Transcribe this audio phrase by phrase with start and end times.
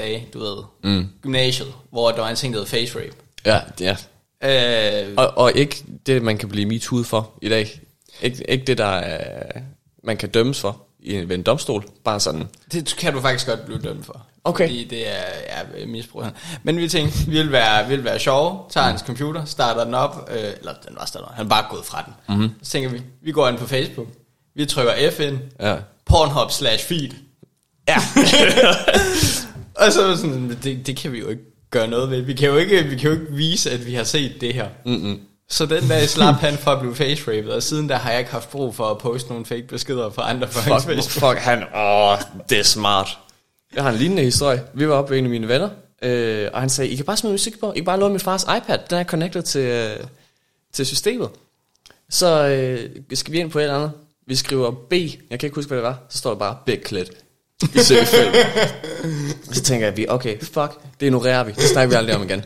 [0.00, 1.08] dage, du ved, mm.
[1.22, 3.12] gymnasiet, hvor der var en ting, der hed face rape.
[3.46, 3.96] Ja, ja.
[4.44, 7.80] Øh, Og, og ikke det, man kan blive MeToo for i dag.
[8.22, 9.60] Ikke, ikke det, der er,
[10.04, 11.84] man kan dømmes for i en, ved en domstol.
[12.04, 12.48] Bare sådan.
[12.72, 14.26] det kan du faktisk godt blive dømt for.
[14.44, 14.64] Okay.
[14.64, 15.22] Fordi det er
[15.78, 16.24] ja, misbrug.
[16.62, 19.94] Men vi tænkte, vi vil være, vi vil være sjove, tager hans computer, starter den
[19.94, 22.14] op, øh, eller den var startet, han er bare gået fra den.
[22.36, 22.50] Mm-hmm.
[22.62, 24.06] Så tænker vi, vi går ind på Facebook,
[24.54, 25.76] vi trykker F ind, Ja.
[26.06, 27.10] Pornhub slash feed.
[27.88, 27.96] Ja.
[29.80, 32.20] Og så var sådan, det, det kan vi jo ikke gøre noget ved.
[32.20, 34.68] Vi kan jo ikke, vi kan jo ikke vise, at vi har set det her.
[34.86, 35.20] Mm-mm.
[35.48, 38.18] Så den dag slap han for at blive face raped, og siden da har jeg
[38.18, 41.30] ikke haft brug for at poste nogle fake beskeder fra andre på hans Fuck, Facebook.
[41.30, 41.58] fuck han.
[41.76, 42.18] Åh,
[42.50, 43.18] det er smart.
[43.74, 44.62] Jeg har en lignende historie.
[44.74, 45.68] Vi var oppe ved en af mine venner,
[46.02, 47.72] øh, og han sagde, I kan bare smide musik på.
[47.72, 48.78] I kan bare låne min fars iPad.
[48.90, 49.96] Den er connected til, øh,
[50.72, 51.28] til systemet.
[52.10, 53.92] Så øh, skal vi ind på et eller andet.
[54.26, 54.92] Vi skriver B.
[54.92, 55.98] Jeg kan ikke huske, hvad det var.
[56.08, 57.10] Så står der bare Big Clit.
[57.74, 58.36] I søgefelt.
[59.52, 61.52] så tænker jeg, vi, okay, fuck, det ignorerer vi.
[61.52, 62.44] Det snakker vi aldrig om igen.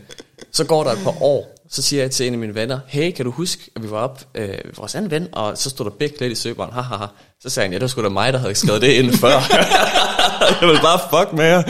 [0.53, 3.13] Så går der et par år, så siger jeg til en af mine venner, hey,
[3.13, 5.87] kan du huske, at vi var op øh, ved vores anden ven, og så stod
[5.87, 7.07] der Big Clit i søgebaren, hahaha.
[7.41, 9.29] Så sagde han, ja, det var sgu da mig, der havde skrevet det ind før.
[10.61, 11.63] jeg vil bare fuck med jer.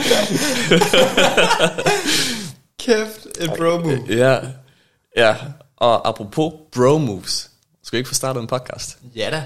[2.79, 3.99] Kæft, et bro move.
[4.09, 4.39] Ja,
[5.17, 5.35] ja.
[5.77, 7.49] Og apropos bro moves,
[7.83, 8.97] skal vi ikke få startet en podcast?
[9.15, 9.43] Ja da.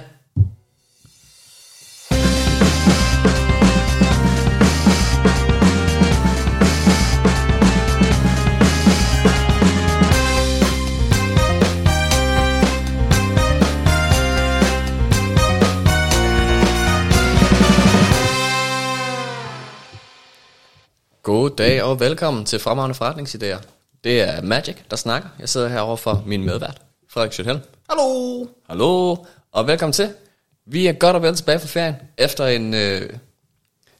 [21.29, 23.61] God dag og velkommen til Fremragende Forretningsidéer.
[24.03, 25.29] Det er Magic, der snakker.
[25.39, 27.59] Jeg sidder herovre for min medvært, Frederik Schøthelm.
[27.89, 28.45] Hallo.
[28.69, 29.15] Hallo,
[29.51, 30.09] og velkommen til.
[30.65, 33.09] Vi er godt og vel tilbage fra ferien, efter en, øh,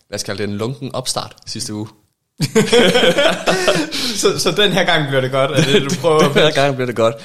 [0.07, 1.88] hvad skal det, en lunken opstart sidste uge.
[4.22, 6.75] Så, så den her gang bliver det godt, er det, du prøver Den her gang
[6.75, 7.16] bliver det godt.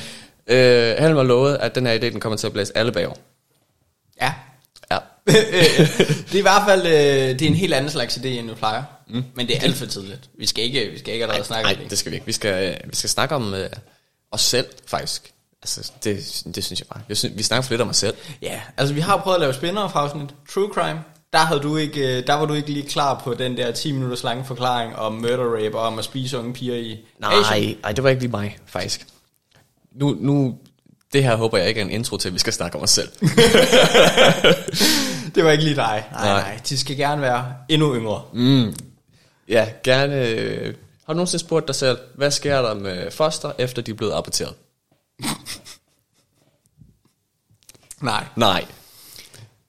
[0.46, 3.16] Øh, Helm har lovet, at den her idé, den kommer til at blæse alle bagover.
[4.20, 4.32] Ja.
[6.30, 8.54] Det er i hvert fald øh, det er en helt anden slags idé, end du
[8.54, 8.82] plejer.
[9.08, 9.24] Mm.
[9.34, 10.20] Men det er alt for tidligt.
[10.38, 11.90] Vi skal ikke, vi skal ikke allerede snakke om Nej, det.
[11.90, 12.26] det skal vi ikke.
[12.26, 13.70] Vi skal, øh, vi skal snakke om øh,
[14.32, 15.32] os selv, faktisk.
[15.62, 17.00] Altså, det, det synes jeg bare.
[17.08, 18.14] Jeg synes, vi snakker for lidt om os selv.
[18.42, 20.34] Ja, altså vi har prøvet at lave spin-off afsnit.
[20.54, 21.00] True Crime.
[21.32, 23.92] Der, havde du ikke, øh, der var du ikke lige klar på den der 10
[23.92, 27.04] minutters lange forklaring om murder rape og om at spise unge piger i Asien.
[27.20, 29.06] Nej, nej, det var ikke lige mig, faktisk.
[29.92, 30.58] Nu, nu,
[31.14, 32.90] det her håber jeg ikke er en intro til, at vi skal snakke om os
[32.90, 33.08] selv.
[35.34, 36.04] Det var ikke lige dig.
[36.12, 36.40] Nej, Nej.
[36.40, 36.60] nej.
[36.68, 38.22] De skal gerne være endnu yngre.
[39.48, 40.28] ja, gerne.
[40.28, 40.74] øh,
[41.06, 44.12] Har du nogensinde spurgt dig selv, hvad sker der med foster, efter de er blevet
[44.14, 44.52] aborteret?
[48.02, 48.24] Nej.
[48.36, 48.64] Nej.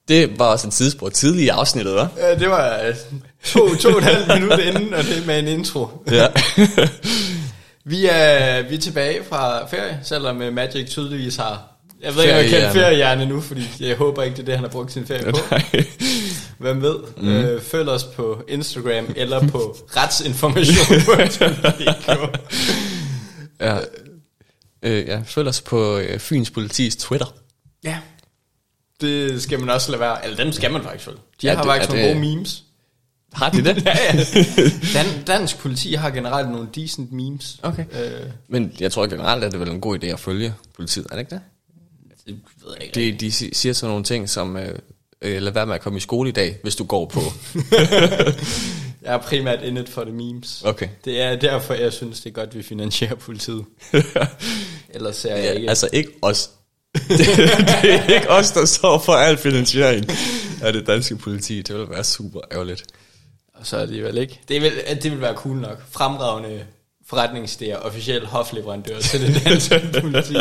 [0.07, 2.19] Det var også en tidsspur tidligere i afsnittet, hva'?
[2.21, 2.95] Ja, det var øh,
[3.43, 5.87] to, to og et halvt minut inden, og det med en intro.
[6.11, 6.27] Ja.
[7.85, 11.71] Vi er, vi er tilbage fra ferie, selvom øh, Magic tydeligvis har...
[12.01, 13.25] Jeg ved ikke, om jeg kan Feriehjerne.
[13.25, 15.37] nu, fordi jeg håber ikke, det er det, han har brugt sin ferie på.
[16.63, 16.95] Hvem ved?
[17.17, 17.27] Mm.
[17.35, 22.39] Øh, følg os på Instagram eller på retsinformation.dk.
[23.61, 23.77] ja.
[24.83, 27.33] Øh, ja, følg os på øh, Fyns Politis Twitter.
[27.83, 27.97] Ja.
[29.01, 30.23] Det skal man også lade være.
[30.25, 31.17] Eller dem skal man faktisk følge.
[31.41, 32.61] De Ja, har det- faktisk nogle det- gode memes.
[33.35, 33.85] Har de det?
[33.85, 34.23] ja, ja.
[34.93, 37.57] Dan, dansk politi har generelt nogle decent memes.
[37.63, 37.85] Okay.
[37.93, 41.05] Øh, Men jeg tror generelt, at det er vel en god idé at følge politiet,
[41.11, 41.41] er det ikke det?
[42.27, 42.35] det
[42.65, 43.11] ved jeg ikke.
[43.11, 44.69] De, de si- siger sådan nogle ting som, øh,
[45.21, 47.21] øh, lad være med at komme i skole i dag, hvis du går på.
[49.03, 50.61] Jeg er primært in it for the memes.
[50.65, 50.87] Okay.
[51.05, 53.65] Det er derfor, jeg synes, det er godt, at vi finansierer politiet.
[54.95, 55.69] Ellers ser jeg Ja, ikke.
[55.69, 56.49] altså ikke os.
[56.93, 57.19] det,
[57.81, 60.05] det er ikke os, der står for al finansiering
[60.61, 61.61] af det danske politi.
[61.61, 62.83] Det vil være super ærgerligt.
[63.55, 64.39] Og så er det vel ikke.
[64.47, 64.71] Det vil,
[65.03, 65.83] det vil være cool nok.
[65.91, 66.65] Fremragende
[67.13, 70.35] forretningsidéer, officiel hofleverandør til det danske politi.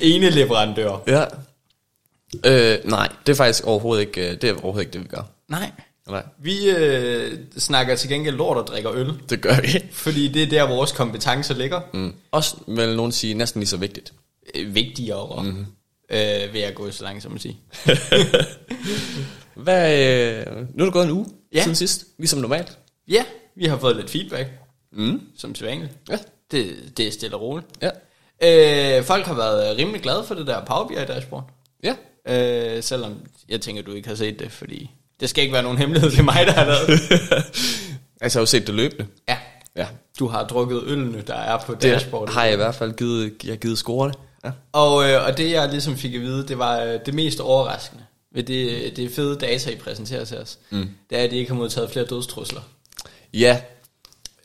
[0.00, 0.96] Ene leverandør.
[1.06, 1.24] Ja.
[2.44, 5.22] Øh, nej, det er faktisk overhovedet ikke, øh, det er overhovedet ikke det, vi gør.
[5.48, 5.70] Nej.
[6.08, 9.12] Nej, Vi øh, snakker til gengæld lort og drikker øl.
[9.30, 9.84] det gør vi.
[9.92, 11.80] Fordi det er der, vores kompetencer ligger.
[11.92, 12.14] Mm.
[12.32, 14.12] Også vil nogen sige næsten lige så vigtigt.
[14.54, 15.66] Øh, vigtigere, mm-hmm.
[16.10, 17.58] øh, vil jeg gå så langt som at sige.
[19.56, 21.62] Hvad, øh, nu er det gået en uge Ja.
[21.62, 22.78] siden sidst, ligesom normalt.
[23.08, 23.24] Ja,
[23.56, 24.48] vi har fået lidt feedback,
[24.92, 25.20] Mm.
[25.38, 25.92] som sædvanligt.
[26.10, 26.18] Ja.
[26.50, 27.66] Det, det er stille og roligt.
[27.82, 27.90] Ja.
[28.98, 31.50] Øh, folk har været rimelig glade for det der Power BI dashboard.
[31.84, 31.94] Ja.
[32.28, 33.14] Øh, selvom
[33.48, 34.90] jeg tænker, du ikke har set det, fordi
[35.20, 37.00] det skal ikke være nogen hemmelighed, det er mig, der har lavet.
[38.20, 39.06] Altså, jeg har jo set det løbende.
[39.28, 39.38] Ja,
[39.76, 39.86] Ja.
[40.18, 42.34] du har drukket ølene, der er på Det dashboardet.
[42.34, 44.16] har jeg i hvert fald givet, jeg har givet score det.
[44.44, 44.50] Ja.
[44.72, 48.04] Og, øh, og det jeg ligesom fik at vide, det var øh, det mest overraskende
[48.34, 50.58] ved det, det fede data, I præsenterer til os.
[50.70, 50.88] Mm.
[51.10, 52.60] Det er, at I ikke har modtaget flere dødstrusler.
[53.34, 53.60] Ja,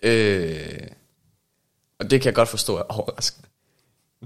[0.04, 0.88] Øh,
[2.00, 3.48] og det kan jeg godt forstå er overraskende.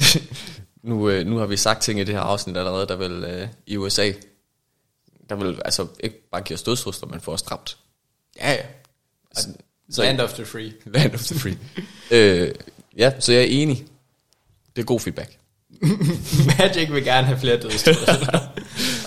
[0.89, 3.47] nu, øh, nu har vi sagt ting i det her afsnit allerede, der vil øh,
[3.67, 4.11] i USA,
[5.29, 7.77] der vil altså ikke bare give os dødstrusler, men få os dræbt.
[8.37, 8.65] Ja, ja.
[9.89, 10.73] Så, Land of the free.
[10.95, 11.57] Land of the free.
[12.11, 12.55] øh,
[12.97, 13.85] ja, så jeg er enig.
[14.75, 15.37] Det er god feedback.
[16.59, 18.53] Magic vil gerne have flere dødstrusler.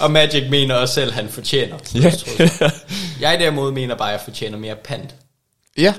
[0.01, 2.13] Og Magic mener også selv, at han fortjener Ja.
[3.21, 5.15] Jeg derimod mener bare, at jeg fortjener mere pant.
[5.79, 5.95] ja,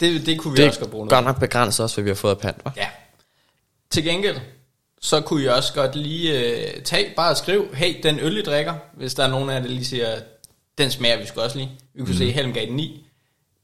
[0.00, 1.10] Det, det kunne vi det også godt bruge noget.
[1.24, 2.70] godt nok begrænset også, hvad vi har fået af pant, hva'?
[2.76, 2.86] Ja.
[3.90, 4.36] Til gengæld,
[5.00, 8.74] så kunne jeg også godt lige øh, tage, bare skrive, hey, den øl, I drikker,
[8.96, 10.16] hvis der er nogen af jer, der lige siger,
[10.78, 11.70] den smager vi sgu også lige.
[11.94, 12.18] Vi kunne mm.
[12.18, 13.06] se Helm gav den 9.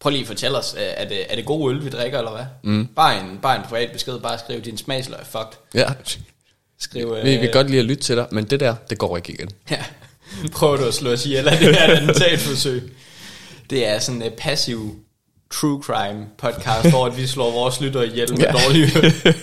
[0.00, 2.30] Prøv lige at fortælle os, øh, er det, er det god øl, vi drikker, eller
[2.30, 2.44] hvad?
[2.62, 2.86] Mm.
[2.96, 5.58] Bare, en, bare en privat besked, bare skriv, din smagsløg er fucked.
[5.74, 5.88] Ja.
[6.80, 9.16] Skriv, øh, Vi vil godt lide at lytte til dig, men det der, det går
[9.16, 9.48] ikke igen.
[9.70, 9.84] Ja,
[10.52, 12.92] prøver du at slå os ihjel det her attentatforsøg.
[13.70, 14.96] Det er sådan en passiv
[15.50, 18.52] true crime podcast, hvor vi slår vores lytter ihjel med Ja.
[18.52, 19.12] dårlige.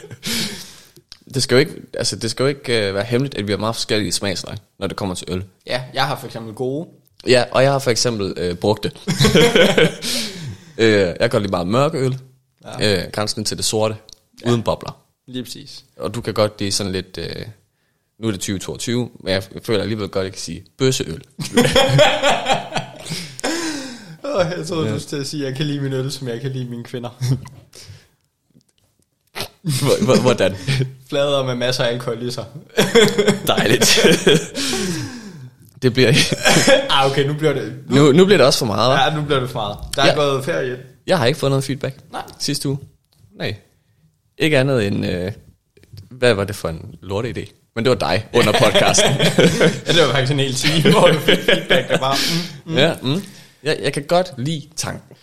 [1.34, 3.58] Det skal jo ikke, altså, det skal jo ikke uh, være hemmeligt, at vi har
[3.58, 5.44] meget forskellige smagsløg, når det kommer til øl.
[5.68, 6.88] Ja, jeg har for eksempel gode.
[7.28, 8.92] Ja, og jeg har for eksempel øh, brugt det.
[10.78, 12.18] øh, jeg kan godt lide meget mørke øl.
[12.80, 13.04] Ja.
[13.04, 13.96] Øh, grænsen til det sorte,
[14.46, 14.50] ja.
[14.50, 14.98] uden bobler.
[15.28, 15.84] Lige præcis.
[15.98, 17.18] Og du kan godt lide sådan lidt...
[17.18, 17.46] Øh,
[18.20, 21.22] nu er det 2022, men jeg føler alligevel godt, at jeg kan sige bøsseøl.
[24.24, 24.94] Oh, jeg troede, ja.
[24.94, 27.10] du skulle sige, at jeg kan lide min øl, som jeg kan lide mine kvinder.
[29.62, 30.56] Hvor- hvor- Hvordan?
[31.10, 32.46] Flader med masser af alkohol i sig.
[33.48, 34.00] Dejligt.
[35.82, 36.14] det bliver...
[36.90, 37.74] ah, okay, nu bliver det...
[37.90, 39.02] Nu, Nu, nu bliver det også for meget, hva'?
[39.10, 39.78] ja, nu bliver det for meget.
[39.96, 40.16] Der er Ja.
[40.16, 40.78] gået ferie.
[41.08, 42.22] Jeg har ikke fået noget feedback Nej.
[42.40, 42.78] sidste uge.
[43.38, 43.56] Nej.
[44.38, 45.06] Ikke andet end...
[45.06, 45.32] Øh,
[46.10, 47.52] hvad var det for en lorte idé?
[47.76, 49.12] Men det var dig under podcasten.
[49.88, 52.16] ja, det var faktisk en hel time, hvor du fik feedback, der bare...
[52.66, 52.72] Mm.
[52.72, 52.78] mm.
[52.78, 53.24] Ja, mm.
[53.64, 55.18] jeg, jeg kan godt lide tanken.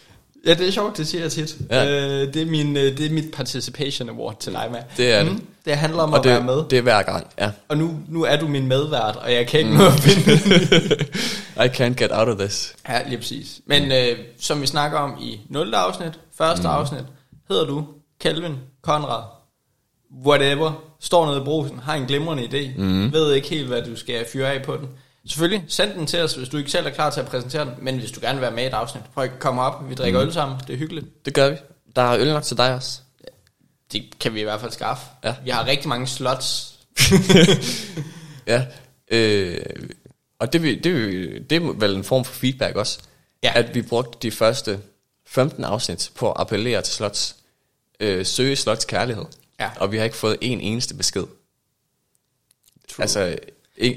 [0.47, 1.57] Ja, det er sjovt, det siger jeg tit.
[1.71, 1.85] Ja.
[1.85, 4.81] Øh, det, er min, øh, det er mit participation award til dig med.
[4.97, 5.43] Det er det.
[5.65, 6.65] Det handler om Og at det, være med.
[6.71, 7.51] det er hver gang, ja.
[7.69, 9.77] Og nu, nu er du min medvært, og jeg kan ikke mm.
[9.77, 10.33] nå at finde
[11.65, 12.75] I can't get out of this.
[12.89, 13.61] Ja, lige præcis.
[13.67, 15.75] Men øh, som vi snakker om i 0.
[15.75, 16.75] afsnit, første mm.
[16.75, 17.05] afsnit,
[17.49, 17.87] hedder du
[18.21, 19.23] Kelvin Konrad,
[20.27, 23.13] whatever, står nede i brusen, har en glimrende idé, mm.
[23.13, 24.89] ved ikke helt, hvad du skal fyre af på den.
[25.27, 27.73] Selvfølgelig, send den til os, hvis du ikke selv er klar til at præsentere den,
[27.83, 29.95] men hvis du gerne vil være med i et afsnit, prøv at komme op, vi
[29.95, 30.27] drikker mm.
[30.27, 31.25] øl sammen, det er hyggeligt.
[31.25, 31.57] Det gør vi.
[31.97, 33.01] Der er øl nok til dig også.
[33.93, 35.07] Det kan vi i hvert fald skaffe.
[35.25, 35.35] Ja.
[35.45, 36.75] Vi har rigtig mange slots.
[38.47, 38.65] Ja.
[39.11, 39.59] Øh,
[40.39, 42.99] og det, vil- det, det er vel en form for feedback også.
[43.43, 43.53] Ja.
[43.55, 44.81] At vi brugte de første
[45.27, 47.37] 15 afsnit på at appellere til slots.
[48.03, 49.25] Øh, søge slots kærlighed.
[49.61, 49.71] Ja.
[49.77, 51.25] Og vi har ikke fået en eneste besked.
[52.91, 53.03] True.
[53.03, 53.37] Altså,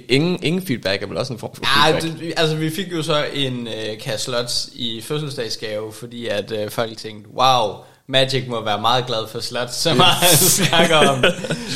[0.09, 2.19] ingen, ingen feedback er vel også en form for Ja, feedback.
[2.19, 6.69] det, altså vi fik jo så en øh, kasse slots i fødselsdagsgave, fordi at øh,
[6.71, 7.73] folk tænkte, wow,
[8.07, 11.21] Magic må være meget glad for slots, så meget han snakker om.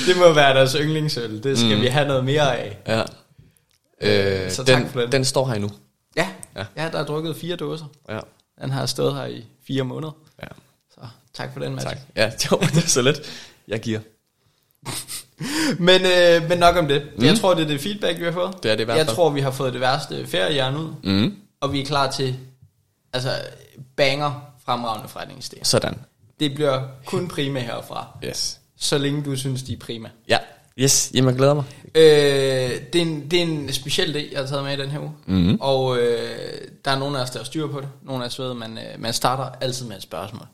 [0.07, 1.81] Det må være deres yndlingsøl, det skal mm.
[1.81, 2.77] vi have noget mere af.
[2.87, 3.01] Ja.
[4.45, 5.11] Øh, så tak den, for den.
[5.11, 5.69] den står her endnu.
[6.15, 6.65] Ja, Ja.
[6.77, 6.83] ja.
[6.83, 7.85] ja der er drukket fire dåser.
[8.09, 8.19] Ja.
[8.61, 10.11] Den har stået her i fire måneder.
[10.41, 10.47] ja.
[11.39, 11.87] Tak for den, Magic.
[11.89, 11.97] Tak.
[12.15, 13.21] Ja, jo, det er så let.
[13.67, 13.99] Jeg giver.
[15.79, 17.07] Men, øh, men nok om det.
[17.17, 17.25] Mm.
[17.25, 18.63] Jeg tror, det er det feedback, vi har fået.
[18.63, 19.15] Det er det i hvert Jeg fald.
[19.15, 21.35] tror, vi har fået det værste feriejern ud, Mm.
[21.61, 22.35] og vi er klar til
[23.13, 23.29] altså,
[23.95, 25.63] banger fremragende forretningsidéer.
[25.63, 25.95] Sådan.
[26.39, 28.07] Det bliver kun prima herfra.
[28.25, 28.59] Yes.
[28.79, 30.09] så længe du synes, de er prima.
[30.29, 30.37] Ja.
[30.79, 31.63] Yes, jamen jeg glæder mig.
[31.95, 32.01] Øh,
[32.93, 34.99] det, er en, det er en speciel idé, jeg har taget med i den her
[34.99, 35.11] uge.
[35.25, 35.57] Mhm.
[35.61, 37.89] Og øh, der er nogen af os, der har styr på det.
[38.03, 40.45] Nogle af os ved, man, øh, man starter altid med et spørgsmål.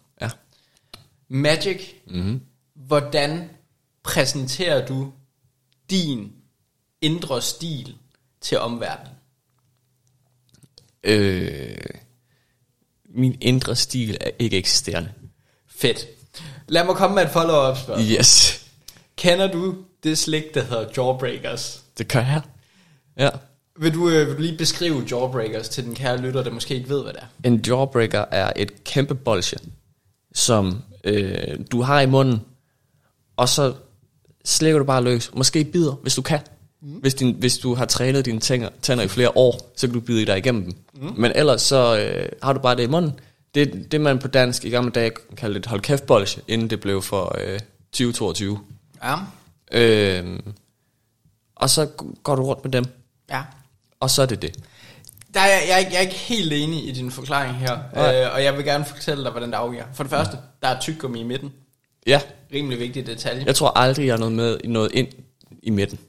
[1.29, 2.41] Magic, Mm-hmm.
[2.75, 3.50] hvordan
[4.03, 5.13] præsenterer du
[5.89, 6.32] din
[7.01, 7.96] indre stil
[8.41, 9.12] til omverdenen?
[11.03, 11.77] Øh,
[13.10, 15.12] min indre stil er ikke eksisterende.
[15.67, 16.08] Fedt.
[16.67, 18.12] Lad mig komme med et follow-up spørgsmål.
[18.20, 18.62] Yes.
[19.15, 21.84] Kender du det slik, der hedder Jawbreakers?
[21.98, 22.41] Det kan jeg.
[23.17, 23.29] Ja.
[23.79, 26.89] Vil du, øh, vil du lige beskrive Jawbreakers til den kære lytter, der måske ikke
[26.89, 27.50] ved, hvad det er?
[27.50, 29.58] En jawbreaker er et kæmpe bolsje,
[30.34, 32.41] som øh, du har i munden,
[33.38, 33.74] og så
[34.45, 35.31] slækker du bare løs.
[35.33, 36.39] Måske bider, hvis du kan.
[36.81, 36.88] Mm.
[36.91, 40.00] Hvis, din, hvis du har trænet dine tænder, tænder i flere år, så kan du
[40.00, 40.74] bide dig igennem dem.
[40.93, 41.13] Mm.
[41.17, 43.12] Men ellers så øh, har du bare det i munden.
[43.55, 46.79] Det det, man på dansk i gamle dage kaldte et hold kæft bolsje, inden det
[46.79, 47.59] blev for øh,
[47.91, 48.59] 2022.
[49.03, 49.15] Ja.
[49.71, 50.39] Øh,
[51.55, 51.85] og så
[52.24, 52.85] går du rundt med dem,
[53.29, 53.41] Ja.
[54.00, 54.55] og så er det det.
[55.36, 57.74] Der er, jeg, jeg, er ikke- jeg er ikke helt enig i din forklaring her,
[57.74, 59.84] øh, og jeg vil gerne fortælle dig, hvordan det afgiver.
[59.94, 61.51] For det første, der er tyggegummi i midten.
[62.08, 62.22] Ja,
[62.54, 63.44] Rimelig vigtig detalje.
[63.46, 65.08] jeg tror aldrig, jeg har noget med noget ind
[65.63, 66.00] i midten.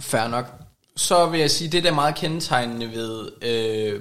[0.00, 0.52] Fair nok.
[0.96, 4.00] Så vil jeg sige, det der er meget kendetegnende ved øh,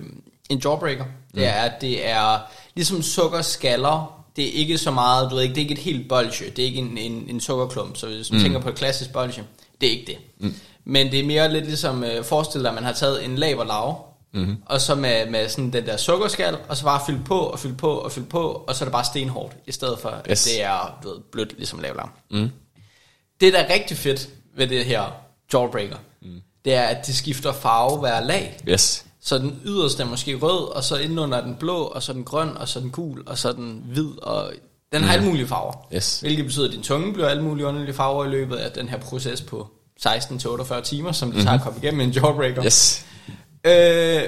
[0.50, 2.38] en jawbreaker, det er, at det er
[2.76, 6.10] ligesom sukkerskaller det er ikke så meget, du ved ikke, det er ikke et helt
[6.10, 8.44] bolsje, det er ikke en, en, en sukkerklump, så hvis man mm.
[8.44, 9.44] tænker på et klassisk bolsje,
[9.82, 10.18] det er ikke det.
[10.40, 10.54] Mm.
[10.86, 14.06] Men det er mere lidt ligesom, øh, forestil dig, at man har taget en laberlav,
[14.34, 14.58] mm-hmm.
[14.66, 17.76] og så med, med sådan den der sukkerskal, og så bare fylde på, og fylde
[17.76, 20.48] på, og fylde på, og så er det bare stenhårdt, i stedet for, yes.
[20.48, 22.10] at det er du ved, blødt, ligesom laberlav.
[22.32, 22.50] Mm.
[23.42, 25.04] Det, der er rigtig fedt ved det her
[25.54, 26.42] jawbreaker, mm.
[26.66, 28.60] det er, at det skifter farve hver lag.
[28.68, 29.06] Yes.
[29.22, 32.24] Så den yderste er måske rød, og så indenunder er den blå, og så den
[32.24, 34.54] grøn, og så den gul, og så den hvid, og
[34.94, 35.14] den har mm.
[35.14, 35.88] alle mulige farver.
[35.96, 36.20] Yes.
[36.20, 38.98] Hvilket betyder, at din tunge bliver alle mulige underlige farver i løbet af den her
[38.98, 39.68] proces på
[40.06, 41.46] 16-48 timer, som det mm-hmm.
[41.46, 42.66] tager at komme igennem en jawbreaker.
[42.66, 43.06] Yes.
[43.66, 44.22] Øh,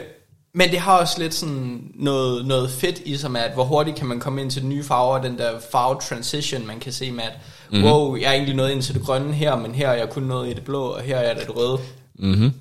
[0.58, 3.98] men det har også lidt sådan noget, noget fedt i sig med, at hvor hurtigt
[3.98, 7.12] kan man komme ind til de nye farver, den der farve transition, man kan se
[7.12, 7.32] med, at
[7.72, 7.86] mm-hmm.
[7.86, 10.24] wow, jeg er egentlig nået ind til det grønne her, men her er jeg kun
[10.24, 11.80] nået i det blå, og her er jeg det røde.
[12.16, 12.54] Mm-hmm.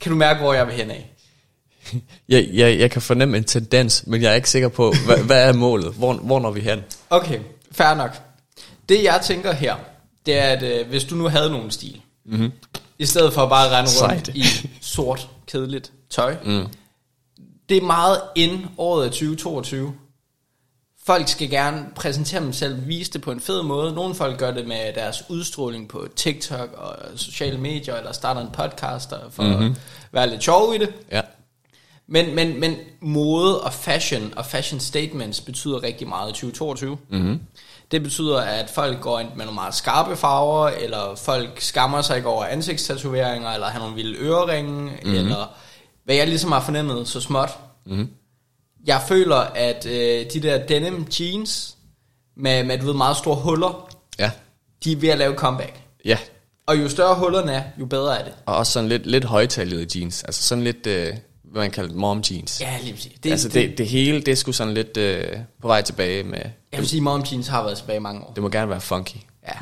[0.00, 1.10] Kan du mærke, hvor jeg vil hen af?
[2.28, 5.48] jeg, jeg, jeg kan fornemme en tendens, men jeg er ikke sikker på, hvad, hvad
[5.48, 5.94] er målet?
[5.94, 6.80] Hvor, hvor når vi hen?
[7.10, 7.38] Okay,
[7.72, 8.18] fair nok.
[8.88, 9.76] Det jeg tænker her,
[10.26, 12.52] det er, at øh, hvis du nu havde nogen stil, mm-hmm.
[12.98, 14.36] I stedet for at bare rende rundt Sejt.
[14.36, 16.66] i sort, kedeligt tøj, mm.
[17.68, 19.94] det er meget ind året af 2022.
[21.06, 23.92] Folk skal gerne præsentere dem selv, vise det på en fed måde.
[23.92, 28.50] Nogle folk gør det med deres udstråling på TikTok og sociale medier, eller starter en
[28.52, 29.70] podcast for mm-hmm.
[29.70, 29.76] at
[30.12, 30.94] være lidt sjov i det.
[31.12, 31.20] Ja.
[32.06, 36.98] Men, men, men mode og fashion og fashion statements betyder rigtig meget i 2022.
[37.10, 37.40] Mm-hmm.
[37.90, 42.16] Det betyder, at folk går ind med nogle meget skarpe farver, eller folk skammer sig
[42.16, 45.14] ikke over ansigtstatoveringer, eller har nogle vilde øreringe, mm-hmm.
[45.14, 45.46] eller
[46.04, 47.50] hvad jeg ligesom har fornemmet så småt.
[47.86, 48.08] Mm-hmm.
[48.86, 51.76] Jeg føler, at øh, de der denim jeans,
[52.36, 54.30] med, med du ved, meget store huller, ja.
[54.84, 55.80] de er ved at lave comeback.
[56.04, 56.18] Ja.
[56.66, 58.32] Og jo større hullerne er, jo bedre er det.
[58.46, 60.86] Og også sådan lidt, lidt højtalede jeans, altså sådan lidt...
[60.86, 61.16] Øh
[61.50, 62.60] hvad man kalder mom jeans.
[62.60, 63.12] Ja, lige præcis.
[63.22, 65.22] Det, altså det, det, det hele, det sgu sådan lidt øh,
[65.62, 66.40] på vej tilbage med...
[66.72, 68.32] Jeg vil sige, mom jeans har været tilbage i mange år.
[68.34, 69.16] Det må gerne være funky.
[69.48, 69.52] Ja.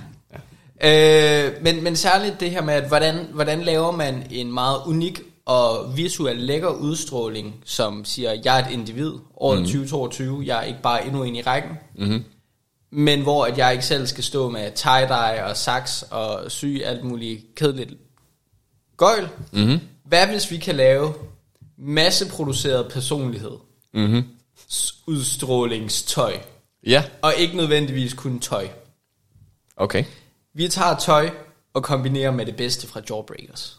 [0.82, 1.46] ja.
[1.46, 5.20] Øh, men, men særligt det her med, at hvordan, hvordan laver man en meget unik
[5.46, 9.72] og visuelt lækker udstråling, som siger, jeg er et individ, året mm-hmm.
[9.72, 12.24] 2022, jeg er ikke bare endnu en i rækken, mm-hmm.
[12.90, 17.04] men hvor at jeg ikke selv skal stå med tie-dye og sax og sy alt
[17.04, 17.90] muligt kedeligt
[18.96, 19.28] gøjl.
[19.52, 19.80] Mm-hmm.
[20.04, 21.14] Hvad hvis vi kan lave
[21.78, 23.56] masseproduceret personlighed.
[23.94, 24.24] Mm-hmm.
[25.06, 26.38] Udstrålingstøj.
[26.86, 27.04] Ja.
[27.22, 28.68] Og ikke nødvendigvis kun tøj.
[29.76, 30.04] Okay.
[30.54, 31.30] Vi tager tøj
[31.74, 33.78] og kombinerer med det bedste fra Jawbreakers.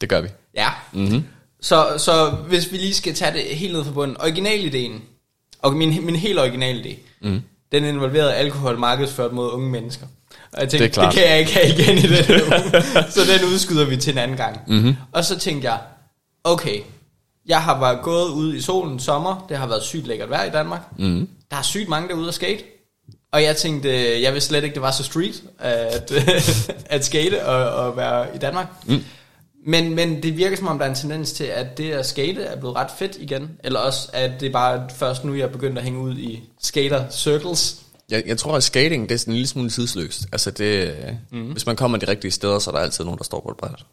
[0.00, 0.28] Det gør vi.
[0.54, 0.68] Ja.
[0.92, 1.24] Mm-hmm.
[1.60, 4.20] Så, så hvis vi lige skal tage det helt ned fra bunden.
[4.20, 5.02] Originalideen,
[5.62, 7.42] og min, min helt originale idé, mm.
[7.72, 10.06] den involverede alkohol markedsført mod unge mennesker.
[10.52, 12.10] Og jeg tænkte, det, det kan jeg ikke have igen i den
[13.10, 14.60] Så den udskyder vi til en anden gang.
[14.66, 14.96] Mm-hmm.
[15.12, 15.80] Og så tænkte jeg,
[16.52, 16.80] okay,
[17.46, 20.50] jeg har været gået ud i solen sommer, det har været sygt lækkert vejr i
[20.50, 20.80] Danmark.
[20.98, 21.28] Mm.
[21.50, 22.64] Der er sygt mange derude at skate.
[23.32, 26.12] Og jeg tænkte, jeg vidste slet ikke, det var så street at,
[26.96, 28.66] at skate og, og være i Danmark.
[28.86, 29.04] Mm.
[29.66, 32.42] Men, men det virker som om, der er en tendens til, at det at skate
[32.42, 33.50] er blevet ret fedt igen.
[33.64, 36.42] Eller også, at det er bare først nu, jeg er begyndt at hænge ud i
[36.60, 37.82] skater circles.
[38.10, 40.26] Jeg, jeg tror, at skating det er sådan en lille smule tidsløst.
[40.32, 40.96] Altså det,
[41.30, 41.50] mm.
[41.50, 43.56] hvis man kommer de rigtige steder, så er der altid nogen, der står på et
[43.56, 43.84] bræt.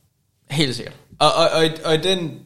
[0.50, 0.95] Helt sikkert.
[1.19, 2.39] Og, og, og, og i den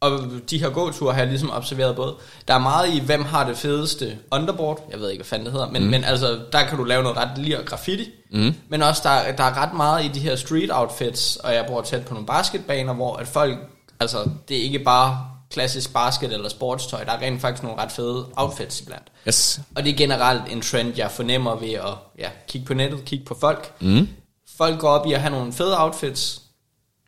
[0.00, 2.14] og de her gåture har jeg ligesom observeret både.
[2.48, 4.88] Der er meget i, hvem har det fedeste underboard.
[4.90, 5.70] Jeg ved ikke, hvad fanden det hedder.
[5.70, 5.90] Men, mm.
[5.90, 8.10] men altså, der kan du lave noget ret lir graffiti.
[8.32, 8.54] Mm.
[8.68, 11.36] Men også, der, der er ret meget i de her street outfits.
[11.36, 13.58] Og jeg bor tæt på nogle basketbaner, hvor at folk...
[14.00, 17.04] Altså, det er ikke bare klassisk basket eller sportstøj.
[17.04, 19.12] Der er rent faktisk nogle ret fede outfits iblandt.
[19.28, 19.60] Yes.
[19.76, 23.24] Og det er generelt en trend, jeg fornemmer ved at ja, kigge på nettet, kigge
[23.24, 23.72] på folk.
[23.80, 24.08] Mm.
[24.56, 26.42] Folk går op i at have nogle fede outfits,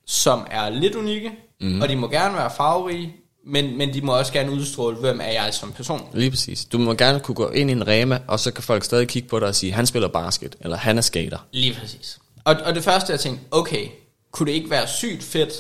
[0.07, 1.83] som er lidt unikke, mm.
[1.83, 3.15] og de må gerne være farverige,
[3.47, 6.03] men, men de må også gerne udstråle, hvem er jeg som person.
[6.15, 6.65] Lige præcis.
[6.65, 9.29] Du må gerne kunne gå ind i en rema, og så kan folk stadig kigge
[9.29, 11.39] på dig og sige, han spiller basket, eller han er skater.
[11.53, 12.19] Lige præcis.
[12.45, 13.87] Og, og det første, jeg tænkte, okay,
[14.33, 15.53] kunne det ikke være sygt fedt,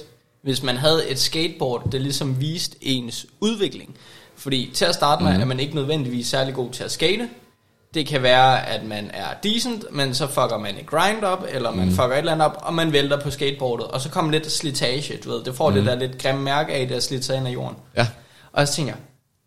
[0.43, 3.97] hvis man havde et skateboard, der ligesom viste ens udvikling?
[4.37, 5.40] Fordi til at starte med, mm.
[5.40, 7.28] er man ikke nødvendigvis særlig god til at skate,
[7.95, 11.71] det kan være, at man er decent, men så fucker man et grind op, eller
[11.71, 11.90] man mm.
[11.90, 15.16] fucker et eller andet op, og man vælter på skateboardet, og så kommer lidt slitage,
[15.25, 15.45] du ved.
[15.45, 15.76] Det får mm.
[15.76, 17.76] det der lidt grimme mærke af, der slidt sig ind af jorden.
[17.97, 18.07] Ja.
[18.52, 19.00] Og så tænker jeg,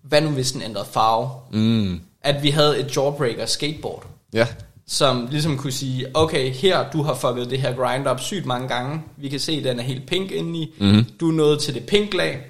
[0.03, 1.29] hvad nu hvis den ændrede farve?
[1.51, 2.01] Mm.
[2.21, 4.05] At vi havde et jawbreaker skateboard.
[4.33, 4.48] Ja.
[4.88, 8.67] Som ligesom kunne sige, okay, her, du har fucket det her grind op sygt mange
[8.67, 9.01] gange.
[9.17, 10.74] Vi kan se, at den er helt pink indeni.
[10.79, 11.05] Mm.
[11.19, 12.41] Du er nået til det pink lag.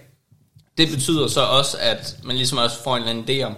[0.77, 3.55] Det betyder så også, at man ligesom også får en eller anden idé om,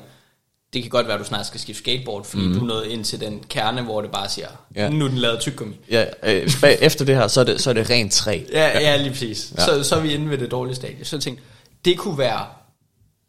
[0.74, 2.54] det kan godt være, at du snart skal skifte skateboard, fordi mm.
[2.54, 4.90] du er nået ind til den kerne, hvor det bare siger, ja.
[4.90, 5.76] nu er den lavet tyggegummi.
[5.92, 6.50] Ja, øh,
[6.82, 8.42] efter det her, så er det, så er det rent træ.
[8.52, 9.54] Ja, ja lige præcis.
[9.58, 9.66] Ja.
[9.66, 11.06] Så, så er vi inde ved det dårlige stadie.
[11.06, 11.44] Så jeg tænkte,
[11.86, 12.46] det kunne være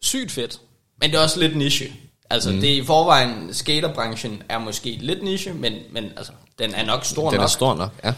[0.02, 0.60] sygt fedt,
[1.00, 1.92] men det er også lidt niche.
[2.30, 2.60] Altså, mm.
[2.60, 7.30] det i forvejen, skaterbranchen er måske lidt niche, men, men altså, den er nok stor
[7.30, 7.44] Den nok.
[7.44, 8.14] er stor nok, ja.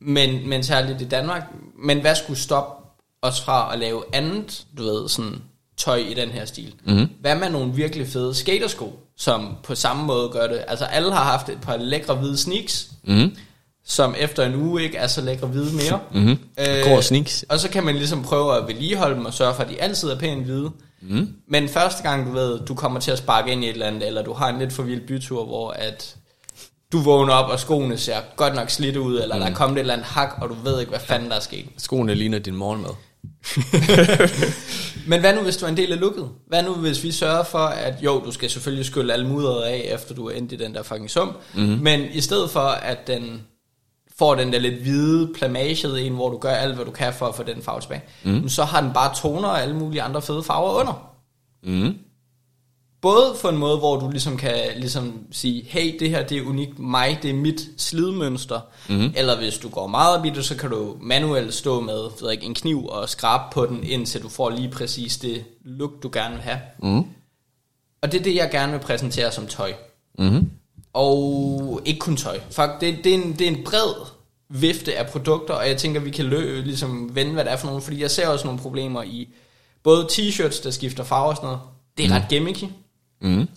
[0.00, 1.42] Men, men særligt i Danmark.
[1.82, 2.88] Men hvad skulle stoppe
[3.22, 5.42] os fra at lave andet, du ved, sådan
[5.78, 6.74] tøj i den her stil?
[6.84, 7.08] Mm.
[7.20, 10.64] Hvad med nogle virkelig fede skatersko, som på samme måde gør det?
[10.68, 13.36] Altså alle har haft et par lækre hvide sneaks, mm.
[13.86, 16.00] som efter en uge ikke er så lækre hvide mere.
[16.14, 16.38] Mm-hmm.
[16.84, 17.44] Grå sneaks.
[17.48, 20.10] Og så kan man ligesom prøve at vedligeholde dem og sørge for, at de altid
[20.10, 20.70] er pænt hvide.
[21.02, 21.28] Mm.
[21.48, 24.06] Men første gang du ved, du kommer til at sparke ind i et eller andet,
[24.06, 26.16] eller du har en lidt for vild bytur, hvor at
[26.92, 29.40] du vågner op, og skoene ser godt nok slidt ud, eller mm.
[29.40, 31.40] der er kommet et eller andet hak, og du ved ikke, hvad fanden der er
[31.40, 31.66] sket.
[31.78, 32.90] Skoene ligner din morgenmad.
[35.08, 36.30] Men hvad nu, hvis du er en del af looket?
[36.46, 39.90] Hvad nu, hvis vi sørger for, at jo, du skal selvfølgelig skylle alle mudderet af,
[39.94, 41.78] efter du er endt i den der fucking sum, mm-hmm.
[41.82, 43.42] men i stedet for, at den
[44.18, 47.26] får den der lidt hvide plamagede en, hvor du gør alt, hvad du kan for
[47.26, 48.48] at få den farve tilbage, mm.
[48.48, 51.14] så har den bare toner og alle mulige andre fede farver under.
[51.62, 51.94] Mm.
[53.00, 56.46] Både på en måde, hvor du ligesom kan ligesom sige, hey, det her det er
[56.46, 58.60] unikt mig, det er mit slidmønster.
[58.88, 59.12] Mm.
[59.16, 62.30] Eller hvis du går meget op i det, så kan du manuelt stå med ved
[62.30, 66.10] ikke, en kniv og skrabe på den, indtil du får lige præcis det look, du
[66.12, 66.58] gerne vil have.
[66.82, 67.04] Mm.
[68.02, 69.72] Og det er det, jeg gerne vil præsentere som tøj.
[70.18, 70.50] Mm-hmm.
[70.92, 72.40] Og ikke kun tøj.
[72.50, 73.94] Fuck, det, det, er en, det er en bred
[74.48, 77.66] vifte af produkter, og jeg tænker, vi kan lø, ligesom vende, hvad det er for
[77.66, 79.28] nogle, fordi jeg ser også nogle problemer i
[79.82, 81.60] både t-shirts, der skifter farve og sådan noget.
[81.96, 82.14] Det er mm.
[82.14, 82.64] ret gimmicky.
[83.20, 83.48] Mm.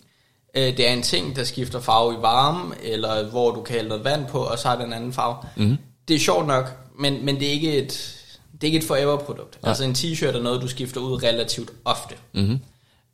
[0.55, 3.89] Øh, det er en ting, der skifter farve i varme, eller hvor du kan hælde
[3.89, 5.35] noget vand på, og så har den en anden farve.
[5.55, 5.77] Mm.
[6.07, 8.17] Det er sjovt nok, men, men det er ikke et,
[8.51, 9.59] det er ikke et forever-produkt.
[9.63, 9.67] Ja.
[9.67, 12.15] Altså en t-shirt er noget, du skifter ud relativt ofte.
[12.33, 12.59] Mm-hmm.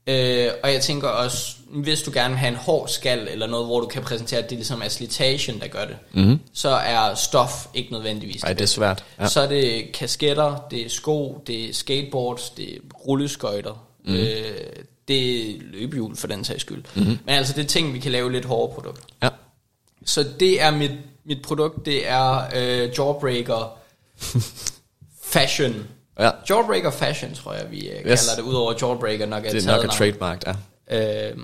[0.08, 3.66] Øh, og jeg tænker også, hvis du gerne vil have en hård skal, eller noget,
[3.66, 6.40] hvor du kan præsentere, at det ligesom er slitagen, der gør det, mm-hmm.
[6.54, 9.04] så er stof ikke nødvendigvis Ej, det er svært.
[9.20, 9.28] Ja.
[9.28, 14.16] Så er det kasketter, det er sko, det er skateboards, det er rulleskøjter, mm.
[14.16, 14.30] øh,
[15.08, 16.84] det er løbehjul for den sags skyld.
[16.96, 17.18] Mm-hmm.
[17.26, 19.04] Men altså, det er ting, vi kan lave lidt hårde produkter.
[19.24, 19.30] Ja.
[20.06, 20.92] Så det er mit,
[21.26, 23.78] mit produkt, det er øh, Jawbreaker
[25.24, 25.74] Fashion.
[26.20, 26.32] Ja.
[26.50, 28.04] Jawbreaker Fashion, tror jeg, vi øh, Yes.
[28.04, 30.52] kalder det, udover Jawbreaker nok er Det er nok et trademark, ja.
[31.32, 31.38] Øh,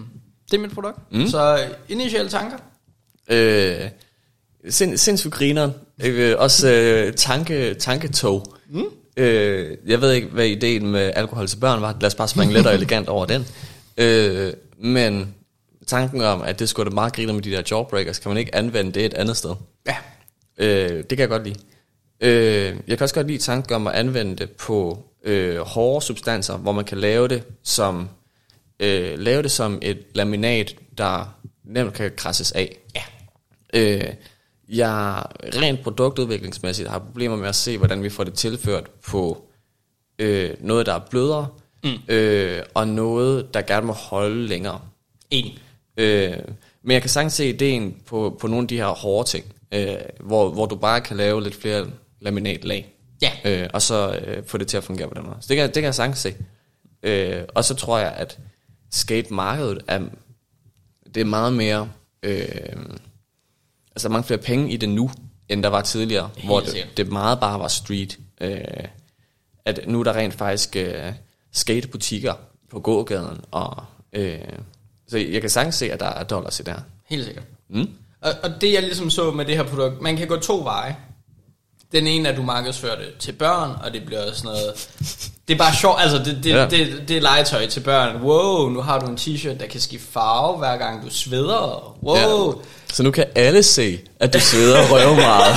[0.52, 0.98] det er mit produkt.
[1.12, 1.28] Mm.
[1.28, 1.60] Så
[1.90, 2.58] initiale tanker.
[3.28, 3.90] Øh,
[4.70, 5.74] sind, sindssygt grineren.
[6.04, 8.46] Øh, også øh, tanke, tanketog.
[8.70, 8.84] Mm.
[9.18, 11.98] Øh, jeg ved ikke, hvad ideen med alkohol til børn var.
[12.02, 13.48] Lad os bare springe let og elegant over den.
[13.98, 15.36] Øh, men
[15.88, 18.56] tanken om, at det skulle da meget griner med de der jawbreakers, kan man ikke
[18.56, 19.56] anvende det et andet sted?
[19.88, 19.96] Ja.
[20.58, 21.60] Øh, det kan jeg godt lide.
[22.22, 26.58] Øh, jeg kan også godt lide tanken om at anvende det på øh, hårde substanser,
[26.58, 28.10] hvor man kan lave det som
[28.80, 32.78] øh, lave det som et laminat, der nemt kan krasses af.
[32.96, 33.02] Ja.
[33.74, 34.14] Øh,
[34.74, 35.24] jeg
[35.62, 39.46] rent produktudviklingsmæssigt har problemer med at se, hvordan vi får det tilført på
[40.20, 41.48] øh, noget, der er blødere,
[41.84, 41.90] mm.
[42.08, 44.80] øh, og noget, der gerne må holde længere.
[45.32, 45.52] En.
[45.98, 46.38] Øh,
[46.84, 49.96] men jeg kan sagtens se ideen på, på nogle af de her hårde ting, øh,
[50.20, 51.88] hvor, hvor du bare kan lave lidt flere
[52.22, 52.90] laminatlag,
[53.22, 53.32] Ja.
[53.46, 55.38] øh, og så øh, få det til at fungere på den måde.
[55.42, 56.36] Så det kan, det kan jeg sagtens se.
[57.04, 58.40] Øh, og så tror jeg, at
[58.92, 60.00] skate-markedet er,
[61.16, 61.90] det er meget mere,
[62.24, 62.46] øh,
[63.96, 65.12] altså mange flere penge i det nu,
[65.50, 68.20] end der var tidligere, Helt hvor det, det meget bare var street.
[68.42, 68.58] Øh,
[69.66, 71.14] at nu er der rent faktisk øh,
[71.52, 72.34] skatebutikker
[72.72, 74.40] på gågaden, og øh,
[75.08, 76.82] så jeg kan sagtens se, at der er dollars i det her.
[77.10, 77.44] Helt sikkert.
[77.70, 77.90] Mm.
[78.22, 80.96] Og, og det jeg ligesom så med det her produkt, man kan gå to veje.
[81.94, 84.88] Den ene er, at du markedsfører det til børn, og det bliver sådan noget...
[85.48, 86.66] Det er bare sjovt, altså det, det, Ja.
[86.66, 88.22] det, det er legetøj til børn.
[88.24, 91.96] Wow, nu har du en t-shirt, der kan skifte farve, hver gang du sveder.
[92.04, 92.48] Wow.
[92.48, 92.62] Ja.
[92.94, 95.56] Så nu kan alle se, at du sveder røv meget.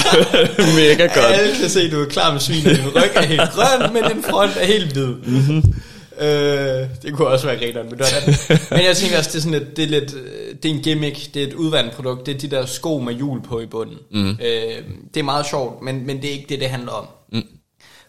[0.77, 1.35] Mega godt.
[1.35, 3.93] Alle kan se, at du er klar med svin, og din ryg er helt grøn,
[3.93, 5.07] men din front er helt hvid.
[5.07, 5.75] Mm-hmm.
[6.19, 8.57] Øh, det kunne også være grineren, men det var.
[8.77, 10.83] Men jeg tænker også, det er, sådan lidt, det er lidt, øh, det er en
[10.83, 13.67] gimmick, det er et udvandet produkt, det er de der sko med hjul på i
[13.67, 13.99] bunden.
[14.11, 14.31] Mm.
[14.31, 17.07] Øh, det er meget sjovt, men, men det er ikke det, det handler om.
[17.33, 17.47] Mm.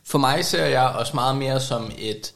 [0.06, 2.34] For mig ser jeg også meget mere som et,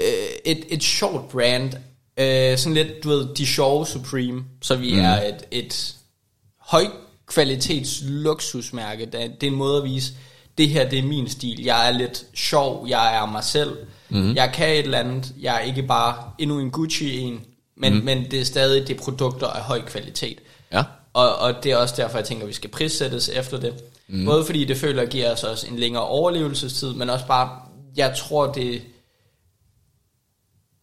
[0.00, 0.06] øh,
[0.44, 1.72] et, et sjovt brand.
[2.18, 5.00] Øh, sådan lidt, du ved, de sjove Supreme, så vi mm.
[5.00, 5.94] er et, et
[6.60, 9.06] højkvalitets luksusmærke.
[9.06, 10.12] Det er, det er en måde at vise,
[10.58, 11.62] det her det er min stil.
[11.62, 13.76] Jeg er lidt sjov, jeg er mig selv.
[14.08, 14.34] Mm.
[14.34, 15.34] Jeg kan et eller andet.
[15.40, 17.40] Jeg er ikke bare endnu en Gucci en,
[17.76, 18.04] men, mm.
[18.04, 20.38] men det er stadig det er produkter af høj kvalitet.
[20.72, 20.84] Ja.
[21.12, 23.74] Og, og det er også derfor, jeg tænker, at vi skal prissættes efter det.
[24.08, 24.24] Mm.
[24.24, 27.60] Både fordi det føler at giver os også en længere overlevelsestid, men også bare,
[27.96, 28.82] jeg tror det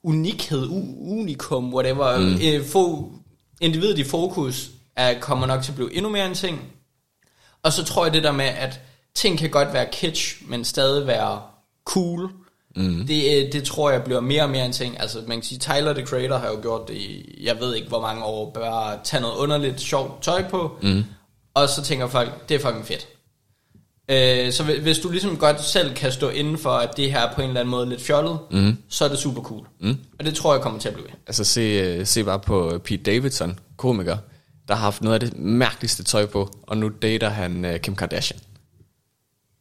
[0.03, 2.17] unikhed, u- unikum, whatever.
[2.17, 2.39] Mm.
[2.43, 3.11] Øh, fo,
[3.61, 6.61] individet i fokus er, kommer nok til at blive endnu mere en ting.
[7.63, 8.79] Og så tror jeg det der med, at
[9.15, 11.41] ting kan godt være kitsch, men stadig være
[11.85, 12.31] cool.
[12.75, 13.07] Mm.
[13.07, 14.99] Det, øh, det tror jeg bliver mere og mere en ting.
[14.99, 17.87] Altså man kan sige, Tyler the Creator har jo gjort det i, jeg ved ikke
[17.87, 21.03] hvor mange år, bare tage noget underligt sjovt tøj på, mm.
[21.53, 23.07] og så tænker folk, det er fucking fedt.
[24.09, 27.35] Øh, så hvis du ligesom godt selv kan stå inden for, at det her er
[27.35, 28.77] på en eller anden måde lidt fjollet, mm.
[28.89, 29.67] så er det super cool.
[29.79, 29.97] Mm.
[30.19, 31.07] Og det tror jeg kommer til at blive.
[31.27, 34.17] Altså se, øh, se bare på Pete Davidson, komiker,
[34.67, 38.39] der har haft noget af det mærkeligste tøj på, og nu dater han Kim Kardashian.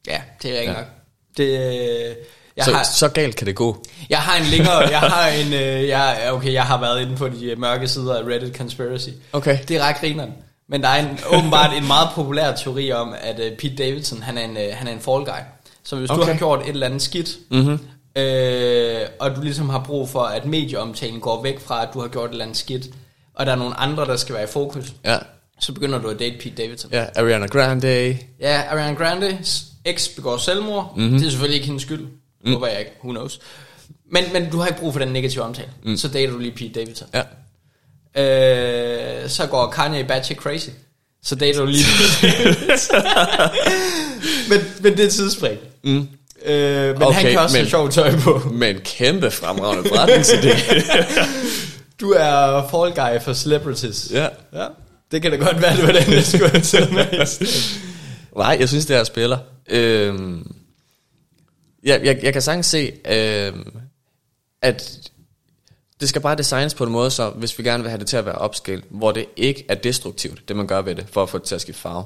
[0.06, 0.78] Ja, det er ikke ja.
[0.78, 0.88] nok.
[1.36, 2.16] Det, øh,
[2.56, 3.84] jeg så, har, så galt kan det gå.
[4.10, 7.28] Jeg har en længere, jeg har en, øh, jeg, okay, jeg har været inde på
[7.28, 9.08] de mørke sider af Reddit Conspiracy.
[9.32, 9.58] Okay.
[9.68, 10.32] Det er ret grineren.
[10.68, 14.38] Men der er en, åbenbart en meget populær teori om, at uh, Pete Davidson, han
[14.38, 15.42] er en, uh, han er en fall guy.
[15.84, 16.22] Så hvis okay.
[16.22, 17.78] du har gjort et eller andet skidt, mm-hmm.
[18.22, 22.08] øh, og du ligesom har brug for, at medieomtalen går væk fra, at du har
[22.08, 22.86] gjort et eller andet skidt,
[23.34, 25.18] og der er nogle andre, der skal være i fokus, ja.
[25.60, 26.90] så begynder du at date Pete Davidson.
[26.92, 28.18] Ja, Ariana Grande.
[28.40, 29.38] Ja, Ariana Grande,
[29.84, 30.92] eks begår selvmord.
[30.96, 31.18] Mm-hmm.
[31.18, 32.06] Det er selvfølgelig ikke hendes skyld.
[32.44, 32.52] Mm.
[32.52, 33.40] Håber jeg ikke, who knows.
[34.10, 35.68] Men, men du har ikke brug for den negative omtale.
[35.84, 35.96] Mm.
[35.96, 37.08] Så dater du lige Pete Davidson.
[37.14, 37.22] Ja.
[38.16, 40.68] Øh, så går Kanye batshit crazy.
[41.22, 41.84] Så dater du lige
[44.48, 45.58] men, men det er tidsspring.
[45.84, 46.08] Mm.
[46.44, 48.42] Øh, men okay, han kan også men, have sjovt tøj på.
[48.52, 50.72] Men kæmpe fremragende forretningsidé.
[52.00, 54.10] du er fall guy for celebrities.
[54.12, 54.28] Ja.
[54.52, 54.66] ja.
[55.12, 57.26] Det kan da godt være, det var den, jeg skulle have taget med.
[58.42, 59.38] Nej, jeg synes, det er spiller.
[59.68, 60.52] Øhm,
[61.82, 63.76] jeg, jeg, jeg kan sagtens se, øhm,
[64.62, 65.10] at
[66.00, 68.16] det skal bare designes på en måde, så hvis vi gerne vil have det til
[68.16, 71.28] at være opskilt, hvor det ikke er destruktivt, det man gør ved det, for at
[71.28, 72.04] få det til at skifte farve.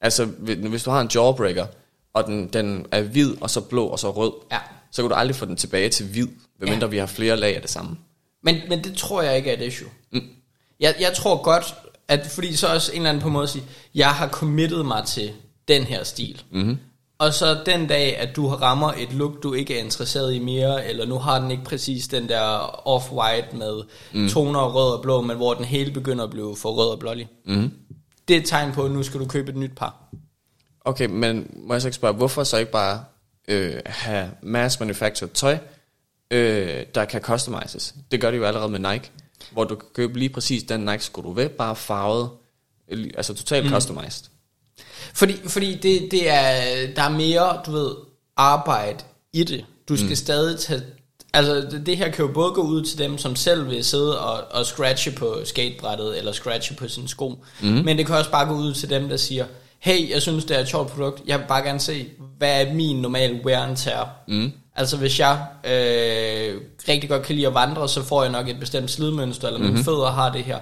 [0.00, 1.66] Altså, hvis du har en jawbreaker,
[2.14, 4.58] og den, den er hvid, og så blå, og så rød, ja.
[4.90, 6.28] så kan du aldrig få den tilbage til hvid,
[6.60, 6.90] medmindre ja.
[6.90, 7.96] vi har flere lag af det samme.
[8.42, 9.88] Men, men det tror jeg ikke er et issue.
[10.12, 10.22] Mm.
[10.80, 11.74] Jeg, jeg tror godt,
[12.08, 14.86] at fordi så også en eller anden på en måde at sige, jeg har committet
[14.86, 15.32] mig til
[15.68, 16.42] den her stil.
[16.50, 16.78] Mm-hmm.
[17.20, 20.86] Og så den dag, at du rammer et look, du ikke er interesseret i mere,
[20.86, 23.82] eller nu har den ikke præcis den der off-white med
[24.14, 24.28] mm.
[24.28, 27.28] toner rød og blå, men hvor den hele begynder at blive for rød og blålig.
[27.44, 27.70] Mm.
[28.28, 30.08] Det er et tegn på, at nu skal du købe et nyt par.
[30.80, 33.04] Okay, men må jeg så ikke spørge, hvorfor så ikke bare
[33.48, 35.58] øh, have mass manufactured tøj,
[36.30, 37.94] øh, der kan customizes?
[38.10, 39.10] Det gør de jo allerede med Nike,
[39.52, 42.30] hvor du kan købe lige præcis den Nike-sko, du vil, bare farvet,
[42.88, 43.72] altså totalt mm.
[43.72, 44.24] customized.
[45.14, 46.54] Fordi, fordi det, det er,
[46.96, 47.90] der er mere, du ved,
[48.36, 49.64] arbejde i det.
[49.88, 50.14] Du skal mm.
[50.14, 50.82] stadig tage...
[51.32, 54.44] Altså, det her kan jo både gå ud til dem, som selv vil sidde og,
[54.50, 57.44] og scratche på skatebrættet, eller scratche på sin sko.
[57.60, 57.68] Mm.
[57.68, 59.46] Men det kan også bare gå ud til dem, der siger,
[59.78, 61.22] hey, jeg synes, det er et sjovt produkt.
[61.26, 62.06] Jeg vil bare gerne se,
[62.38, 64.10] hvad er min normale wear and tear.
[64.28, 64.52] Mm.
[64.76, 68.60] Altså, hvis jeg øh, rigtig godt kan lide at vandre, så får jeg nok et
[68.60, 69.84] bestemt slidmønster, eller mine mm-hmm.
[69.84, 70.58] fødder har det her.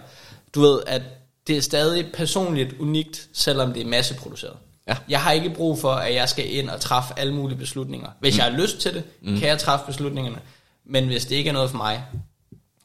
[0.54, 1.02] Du ved, at
[1.46, 4.56] det er stadig personligt unikt, selvom det er masseproduceret.
[4.88, 4.96] Ja.
[5.08, 8.08] Jeg har ikke brug for, at jeg skal ind og træffe alle mulige beslutninger.
[8.20, 8.38] Hvis mm.
[8.38, 9.38] jeg har lyst til det, mm.
[9.38, 10.38] kan jeg træffe beslutningerne.
[10.84, 12.04] Men hvis det ikke er noget for mig,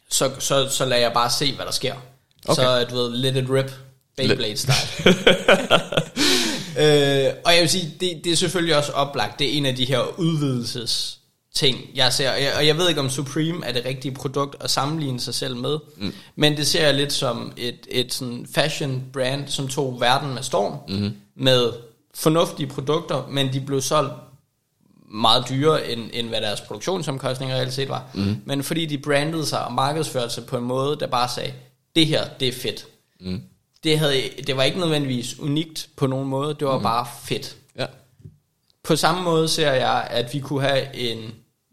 [0.09, 1.95] så, så, så lader jeg bare se, hvad der sker.
[2.45, 2.63] Okay.
[2.63, 3.71] Så du ved, let it rip,
[4.17, 5.09] Beyblade style.
[6.81, 9.39] øh, og jeg vil sige, det, det er selvfølgelig også oplagt.
[9.39, 11.20] Det er en af de her udvidelses
[11.53, 12.31] ting, jeg ser.
[12.57, 15.79] Og jeg ved ikke, om Supreme er det rigtige produkt at sammenligne sig selv med.
[15.97, 16.13] Mm.
[16.35, 20.43] Men det ser jeg lidt som et, et sådan fashion brand, som tog verden med
[20.43, 20.77] storm.
[20.87, 21.11] Mm.
[21.35, 21.71] Med
[22.13, 24.13] fornuftige produkter, men de blev solgt
[25.11, 28.09] meget dyrere, end, end hvad deres produktionsomkostninger reelt set var.
[28.13, 28.35] Mm.
[28.45, 31.53] Men fordi de brandede sig og markedsførte sig på en måde, der bare sagde,
[31.95, 32.87] det her, det er fedt.
[33.19, 33.41] Mm.
[33.83, 36.83] Det, havde, det var ikke nødvendigvis unikt på nogen måde, det var mm.
[36.83, 37.55] bare fedt.
[37.77, 37.85] Ja.
[38.83, 41.31] På samme måde ser jeg, at vi kunne have en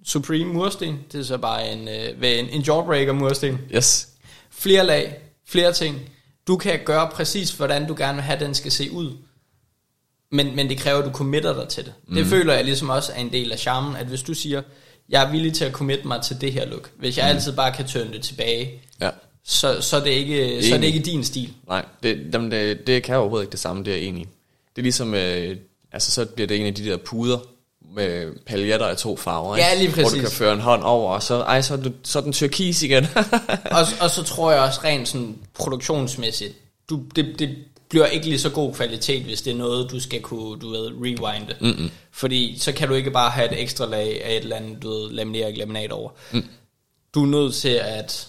[0.09, 0.99] Supreme mursten.
[1.13, 3.59] Det er så bare en, øh, en, en jawbreaker mursten.
[3.75, 4.09] Yes.
[4.51, 5.17] Flere lag,
[5.47, 6.11] flere ting.
[6.47, 9.17] Du kan gøre præcis, hvordan du gerne vil have, den skal se ud.
[10.33, 11.93] Men, men det kræver, at du committer dig til det.
[12.07, 12.15] Mm.
[12.15, 14.63] Det føler jeg ligesom også er en del af charmen, at hvis du siger,
[15.09, 16.91] jeg er villig til at committe mig til det her look.
[16.99, 17.37] Hvis jeg mm.
[17.37, 19.11] altid bare kan tørne det tilbage, ja.
[19.45, 21.53] så, så, er det ikke, så er det ikke din stil.
[21.67, 24.27] Nej, det, det, det kan overhovedet ikke det samme, det er jeg enig.
[24.77, 25.57] Det er ligesom, øh,
[25.93, 27.39] altså så bliver det en af de der puder,
[27.95, 29.69] med paljetter af to farver, ikke?
[29.69, 30.13] Ja, lige præcis.
[30.13, 32.23] hvor du kan føre en hånd over, og så, ej, så, er, du, så er
[32.23, 33.07] den tyrkis igen.
[33.79, 36.55] og, og så tror jeg også rent sådan produktionsmæssigt,
[36.91, 37.57] du, det, det
[37.89, 40.91] bliver ikke lige så god kvalitet, hvis det er noget, du skal kunne, du ved,
[40.91, 41.55] rewinde.
[41.61, 41.91] Mm-hmm.
[42.13, 44.89] Fordi så kan du ikke bare have et ekstra lag af et eller andet, du
[44.89, 46.11] ved, lamineret laminat over.
[46.33, 46.45] Mm.
[47.15, 48.29] Du er nødt til at,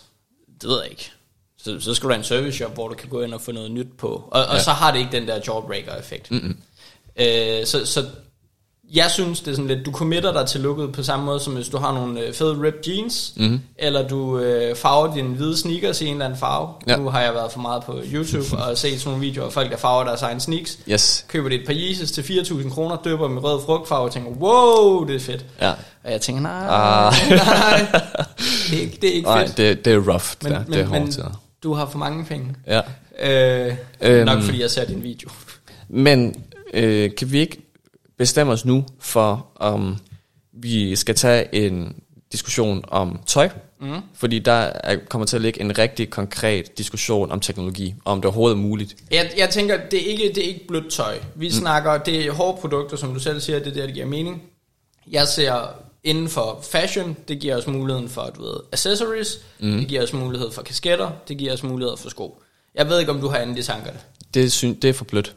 [0.62, 1.12] det ved jeg ikke,
[1.58, 3.52] så, så skal du have en service shop, hvor du kan gå ind og få
[3.52, 4.08] noget nyt på.
[4.08, 4.64] Og, og ja.
[4.64, 6.32] så har det ikke den der jawbreaker-effekt.
[6.32, 6.58] Mm-hmm.
[7.16, 8.06] Øh, så, så
[8.94, 11.54] jeg synes, det er sådan lidt, du committer dig til looket på samme måde, som
[11.54, 13.60] hvis du har nogle øh, fede ripped jeans, mm.
[13.78, 16.70] eller du øh, farver dine hvide sneakers i en eller anden farve.
[16.88, 16.96] Ja.
[16.96, 19.72] Nu har jeg været for meget på YouTube og set sådan nogle videoer af folk,
[19.72, 20.80] der farver deres egen sneaks.
[20.92, 21.26] Yes.
[21.28, 24.30] Køber det et par Yeezys til 4.000 kroner, døber dem i rød frugtfarve og tænker,
[24.32, 25.46] wow, det er fedt.
[25.62, 25.72] Ja.
[26.04, 27.14] Og jeg tænker, nej, Ah.
[27.30, 27.88] nej,
[28.70, 29.58] det er ikke, det er ikke Nej, fedt.
[29.58, 30.26] det, det er rough.
[30.44, 30.60] Men, der.
[30.60, 31.26] men, det er hårdt men
[31.64, 32.56] du har for mange penge.
[32.68, 32.82] Ja.
[33.68, 34.26] Øh, Øhm.
[34.26, 35.30] nok fordi jeg ser din video.
[35.90, 37.69] Men øh, kan vi ikke
[38.20, 39.98] bestemme os nu for, om
[40.54, 41.96] vi skal tage en
[42.32, 43.50] diskussion om tøj?
[43.82, 44.02] Mm.
[44.14, 48.18] Fordi der er, kommer til at ligge en rigtig konkret diskussion om teknologi, og om
[48.18, 48.96] det overhovedet er muligt.
[49.12, 51.18] Jeg, jeg tænker, det er ikke, det er ikke blødt tøj.
[51.36, 51.52] Vi mm.
[51.52, 54.44] snakker, det er hårde produkter, som du selv siger, det er der, det giver mening.
[55.12, 55.68] Jeg ser
[56.04, 59.78] inden for fashion, det giver os muligheden for, du ved, accessories, mm.
[59.78, 62.42] det giver os mulighed for kasketter, det giver os mulighed for sko.
[62.76, 64.00] Jeg ved ikke, om du har andet i tankerne.
[64.34, 65.36] Det, syn, det er for blødt,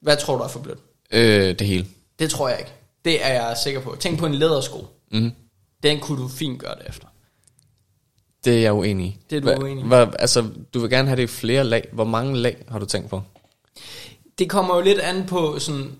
[0.00, 0.78] Hvad tror du er for blødt?
[1.12, 1.86] Øh, det hele.
[2.18, 2.72] Det tror jeg ikke.
[3.04, 3.96] Det er jeg sikker på.
[4.00, 4.86] Tænk på en lædersko.
[5.12, 5.32] Mm.
[5.82, 7.06] Den kunne du fint gøre det efter.
[8.44, 9.18] Det er jeg uenig i.
[9.30, 9.86] Det er du Hva, uenig i.
[9.86, 11.88] Hva, altså, du vil gerne have det i flere lag.
[11.92, 13.22] Hvor mange lag har du tænkt på?
[14.38, 15.90] det kommer jo lidt an på sådan,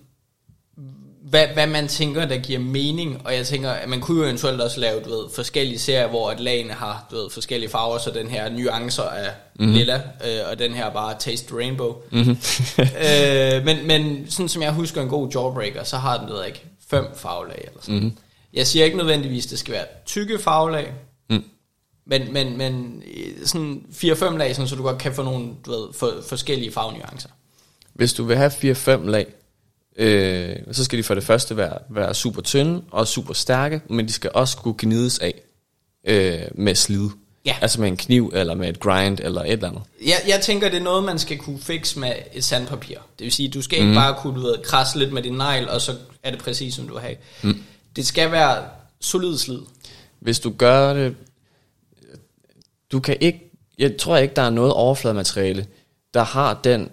[1.29, 4.61] hvad, hvad man tænker, der giver mening, og jeg tænker, at man kunne jo eventuelt
[4.61, 8.11] også lave, du ved, forskellige serier, hvor at lagene har, du ved, forskellige farver, så
[8.11, 9.73] den her nuancer af mm-hmm.
[9.73, 11.95] lilla, øh, og den her bare taste rainbow.
[12.11, 12.31] Mm-hmm.
[13.07, 16.63] øh, men, men sådan som jeg husker en god jawbreaker, så har den, ved ikke,
[16.89, 17.95] fem farvelag eller sådan.
[17.95, 18.17] Mm-hmm.
[18.53, 20.91] Jeg siger ikke nødvendigvis, det skal være tykke farvelag,
[21.29, 21.43] Mm.
[22.05, 25.71] men, men, men øh, sådan 4-5 lag, sådan, så du godt kan få nogle, du
[25.71, 27.29] ved, for, forskellige farvenuancer.
[27.93, 29.33] Hvis du vil have 4-5 lag,
[29.95, 34.07] øh, så skal de for det første være, være super tynde og super stærke, men
[34.07, 35.41] de skal også kunne gnides af
[36.07, 37.09] øh, med slid.
[37.45, 37.55] Ja.
[37.61, 39.81] Altså med en kniv, eller med et grind, eller et eller andet.
[40.05, 42.97] Jeg, jeg tænker, det er noget, man skal kunne fikse med et sandpapir.
[43.19, 43.95] Det vil sige, du skal ikke mm.
[43.95, 46.87] bare kunne du ved, krasse lidt med din negl, og så er det præcis, som
[46.87, 47.15] du have.
[47.41, 47.63] Mm.
[47.95, 48.63] Det skal være
[49.01, 49.59] solid slid.
[50.19, 51.15] Hvis du gør det...
[52.91, 53.51] Du kan ikke...
[53.79, 55.67] Jeg tror ikke, der er noget overflademateriale,
[56.13, 56.89] der har den...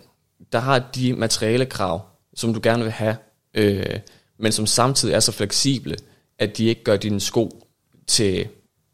[0.53, 2.03] Der har de materialekrav,
[2.41, 3.17] som du gerne vil have,
[3.55, 3.99] øh,
[4.39, 5.97] men som samtidig er så fleksible,
[6.39, 7.67] at de ikke gør dine sko
[8.07, 8.49] til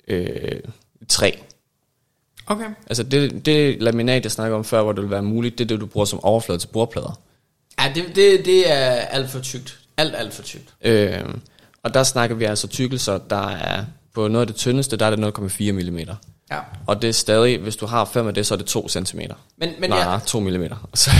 [0.08, 0.60] øh,
[1.08, 1.30] træ.
[2.46, 2.66] Okay.
[2.86, 5.68] Altså det, det laminat, jeg snakker om før, hvor det vil være muligt, det er
[5.68, 7.20] det, du bruger som overflade til bordplader.
[7.80, 9.78] Ja, det, det, det er alt for tykt.
[9.96, 10.74] Alt, alt for tykt.
[10.80, 11.24] Øh,
[11.82, 15.16] og der snakker vi altså tykkelser, der er på noget af det tyndeste, der er
[15.16, 15.98] det 0,4 mm.
[16.50, 16.58] Ja.
[16.86, 19.18] Og det er stadig, hvis du har 5 af det, så er det 2 cm.
[19.56, 20.50] Men, men Nej, ja, 2 mm.
[20.94, 21.10] Så,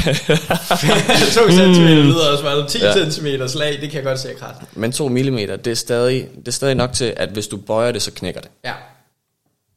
[1.34, 2.68] 2 cm lyder også meget.
[2.68, 3.10] 10 Ja.
[3.10, 4.62] cm slag, det kan jeg godt se krasse.
[4.74, 7.92] men 2 mm, det er, stadig, det er stadig nok til, at hvis du bøjer
[7.92, 8.50] det, så knækker det.
[8.64, 8.72] Ja.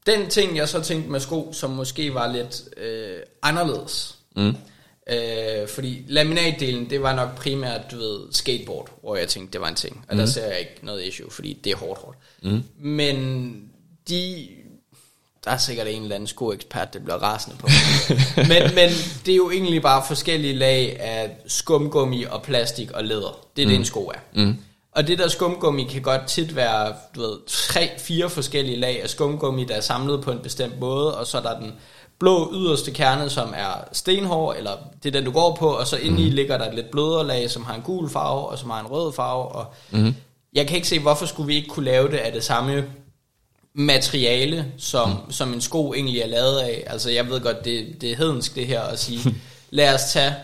[0.06, 4.16] Den ting, jeg så tænkte med sko, som måske var lidt øh, anderledes.
[4.36, 4.56] Mm.
[5.12, 9.68] Øh, fordi laminatdelen, det var nok primært, du ved, skateboard, hvor jeg tænkte, det var
[9.68, 10.06] en ting.
[10.10, 10.20] Og mm.
[10.20, 12.18] der ser jeg ikke noget issue, fordi det er hårdt, hårdt.
[12.44, 12.64] Mm.
[12.90, 13.56] Men
[14.10, 14.48] de...
[15.46, 17.68] Der er sikkert en eller anden skoekspert, der bliver rasende på.
[18.52, 18.90] men, men
[19.26, 23.40] det er jo egentlig bare forskellige lag af skumgummi og plastik og læder.
[23.56, 23.70] Det er mm.
[23.70, 24.20] det, en sko er.
[24.34, 24.58] Mm.
[24.92, 29.10] Og det der skumgummi kan godt tit være, du ved, tre, fire forskellige lag af
[29.10, 31.74] skumgummi, der er samlet på en bestemt måde, og så er der den
[32.20, 34.72] blå yderste kerne, som er stenhård, eller
[35.04, 37.28] det er den, du går på, og så inde i ligger der et lidt blødere
[37.28, 40.16] lag, som har en gul farve, og som har en rød farve, og mm.
[40.54, 42.84] jeg kan ikke se, hvorfor skulle vi ikke kunne lave det af det samme
[43.74, 45.32] materiale, som, mm.
[45.32, 46.84] som en sko egentlig er lavet af.
[46.88, 49.36] Altså jeg ved godt, det, det er hedensk det her at sige,
[49.70, 50.36] lad os tage,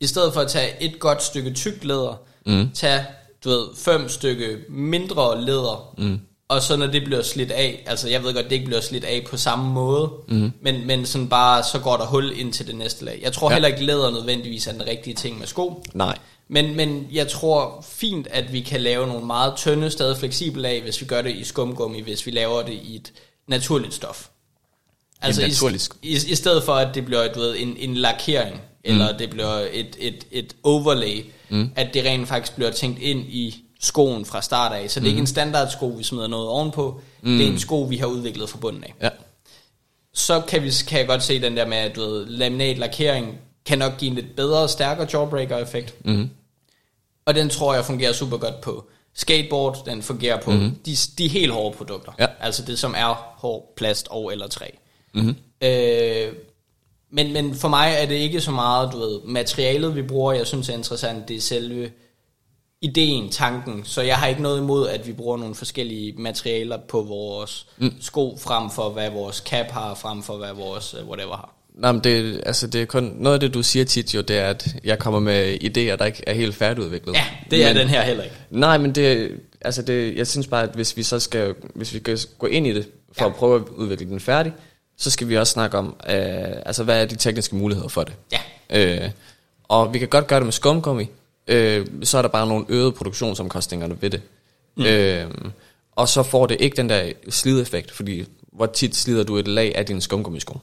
[0.00, 2.70] i stedet for at tage et godt stykke tykt læder, mm.
[2.74, 3.06] tage,
[3.44, 6.20] du ved, fem stykke mindre læder, mm.
[6.48, 9.04] og så når det bliver slidt af, altså jeg ved godt, det ikke bliver slidt
[9.04, 10.52] af på samme måde, mm.
[10.62, 13.20] men, men sådan bare, så går der hul ind til det næste lag.
[13.22, 13.54] Jeg tror Ja.
[13.54, 16.18] heller ikke, læder nødvendigvis er den rigtige ting med sko, Nej.
[16.52, 20.82] Men, men jeg tror fint, at vi kan lave nogle meget tynde, stadig fleksible lag,
[20.82, 23.12] hvis vi gør det i skumgummi, hvis vi laver det i et
[23.46, 24.28] naturligt stof.
[25.22, 27.94] Altså i, naturligt sk- i, i stedet for, at det bliver du ved, en, en
[27.94, 31.70] lakering, eller det bliver et, et, et overlay, mm.
[31.76, 34.90] at det rent faktisk bliver tænkt ind i skoen fra start af.
[34.90, 37.00] Så det er ikke en standardsko, vi smider noget ovenpå.
[37.22, 37.38] Mm.
[37.38, 39.08] Det er en sko, vi har udviklet fra bunden af Ja.
[40.14, 43.38] så kan, vi, kan jeg godt se den der med, at du ved, laminat lakering
[43.66, 45.94] kan nok give en lidt bedre, stærkere jawbreaker effekt.
[46.04, 46.30] Mm.
[47.24, 50.74] Og den tror jeg fungerer super godt på skateboard, den fungerer på mm.
[50.86, 52.12] de, de helt hårde produkter.
[52.18, 52.26] Ja.
[52.40, 54.66] Altså det som er hård plast og eller træ.
[55.14, 55.36] Mm.
[55.62, 56.32] Øh,
[57.10, 60.46] men, men for mig er det ikke så meget, du ved, materialet vi bruger, jeg
[60.46, 61.90] synes er interessant, det er selve
[62.80, 63.84] ideen, tanken.
[63.84, 67.94] Så jeg har ikke noget imod, at vi bruger nogle forskellige materialer på vores mm.
[68.00, 71.54] sko, frem for hvad vores cap har, frem for hvad vores uh, whatever har.
[71.74, 74.38] Nej, men det, altså det er kun, noget af det, du siger tit jo, det
[74.38, 77.14] er, at jeg kommer med idéer, der ikke er helt færdigudviklet.
[77.14, 78.36] Ja, det er den her heller ikke.
[78.50, 79.30] Nej, men det,
[79.60, 82.66] altså det, jeg synes bare, at hvis vi så skal, hvis vi skal gå ind
[82.66, 83.30] i det, for Ja.
[83.30, 84.52] at prøve at udvikle den færdig,
[84.96, 86.14] så skal vi også snakke om, øh,
[86.66, 88.14] altså hvad er de tekniske muligheder for det.
[88.70, 89.04] Ja.
[89.04, 89.10] Øh,
[89.64, 91.06] og vi kan godt gøre det med skumgummi,
[91.46, 94.20] øh, så er der bare nogle øgede produktionsomkostninger ved det.
[94.76, 94.84] Mm.
[94.84, 95.26] Øh,
[95.96, 99.72] og så får det ikke den der slideffekt, fordi hvor tit slider du et lag
[99.76, 100.58] af dine skumgummisko?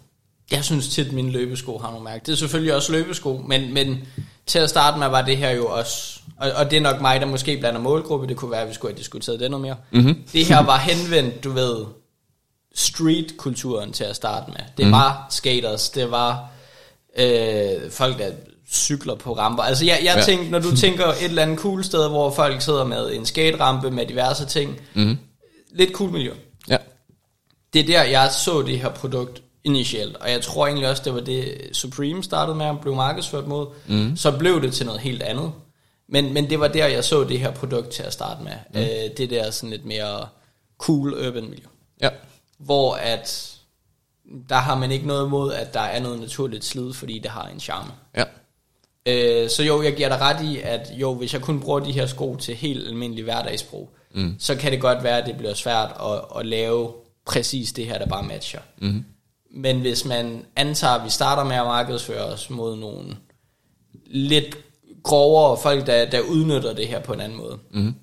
[0.51, 2.25] Jeg synes tit, at mine løbesko har nogle mærke.
[2.25, 4.07] Det er selvfølgelig også løbesko, men, men
[4.45, 6.19] til at starte med var det her jo også...
[6.37, 8.27] Og, og det er nok mig, der måske blander målgruppe.
[8.27, 9.75] Det kunne være, at vi skulle have diskuteret det noget mere.
[9.91, 10.23] Mm-hmm.
[10.33, 11.85] Det her var henvendt, du ved,
[12.75, 14.57] street-kulturen til at starte med.
[14.57, 14.91] Det mm-hmm.
[14.91, 16.49] var skaters, det var
[17.19, 18.31] øh, folk, der
[18.71, 19.63] cykler på ramper.
[19.63, 20.21] Altså jeg, jeg Ja.
[20.23, 23.91] tænkte, når du tænker et eller andet cool sted, hvor folk sidder med en skaterampe
[23.91, 24.81] med diverse ting.
[24.93, 25.17] Mm-hmm.
[25.71, 26.33] Lidt cool miljø.
[26.69, 26.77] Ja.
[27.73, 31.13] Det er der, jeg så det her produkt initielt, og jeg tror egentlig også, det
[31.13, 33.67] var det Supreme startede med at blive markedsført mod.
[33.87, 34.15] Mm.
[34.15, 35.51] Så blev det til noget helt andet.
[36.07, 38.51] Men, men det var der, jeg så det her produkt til at starte med.
[38.73, 38.79] Mm.
[38.79, 40.27] Øh, det der sådan lidt mere
[40.77, 41.65] cool urban miljø.
[42.01, 42.09] Ja.
[42.57, 43.55] Hvor at
[44.49, 47.47] der har man ikke noget imod, at der er noget naturligt slid, fordi det har
[47.47, 47.91] en charme.
[48.17, 48.23] Ja.
[49.05, 51.91] Øh, så jo, jeg giver dig ret i, at jo, hvis jeg kun bruger de
[51.91, 54.35] her sko til helt almindelig hverdagsbrug, mm.
[54.39, 56.93] så kan det godt være, at det bliver svært at, at lave
[57.25, 58.59] præcis det her, der bare matcher.
[58.77, 59.05] Mm.
[59.51, 63.17] Men hvis man antager, at vi starter med at markedsføre os mod nogle
[64.05, 64.57] lidt
[65.03, 67.93] grovere folk, der, der udnytter det her på en anden måde, mm.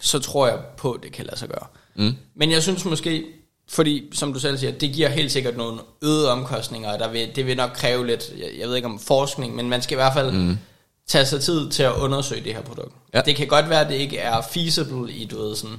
[0.00, 1.66] så tror jeg på, at det kan lade sig gøre.
[1.94, 2.14] Mm.
[2.34, 3.24] Men jeg synes måske,
[3.68, 7.36] fordi som du selv siger, det giver helt sikkert nogle øgede omkostninger, og der vil,
[7.36, 10.00] det vil nok kræve lidt, jeg, jeg ved ikke om forskning, men man skal i
[10.00, 10.58] hvert fald mm.
[11.06, 12.94] tage sig tid til at undersøge det her produkt.
[13.14, 13.20] Ja.
[13.20, 15.76] Det kan godt være, at det ikke er feasible i, du ved, sådan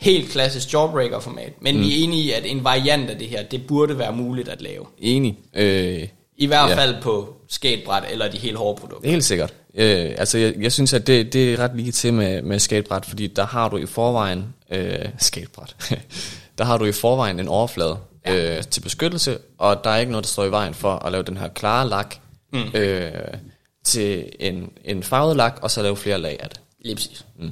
[0.00, 1.80] helt klassisk jawbreaker-format, men mm.
[1.82, 4.62] vi er enige i, at en variant af det her, det burde være muligt at
[4.62, 4.86] lave.
[4.98, 5.38] Enig.
[5.54, 6.76] Øh, I hvert Ja.
[6.76, 9.10] fald på skatebræt eller de helt hårde produkter.
[9.10, 9.54] Helt sikkert.
[9.74, 13.06] Øh, altså, jeg, jeg synes, at det, det er ret lige til med, med skatebræt,
[13.06, 14.54] fordi der har du i forvejen...
[14.70, 15.76] Øh, skatebræt.
[16.58, 18.56] der har du i forvejen en overflade ja.
[18.56, 21.24] øh, til beskyttelse, og der er ikke noget, der står i vejen for at lave
[21.24, 22.14] den her klare lak
[22.52, 22.58] mm.
[22.74, 23.10] øh,
[23.84, 26.60] til en, en farvet lak, og så lave flere lag af det.
[26.84, 27.24] Lige præcis.
[27.38, 27.50] Mm.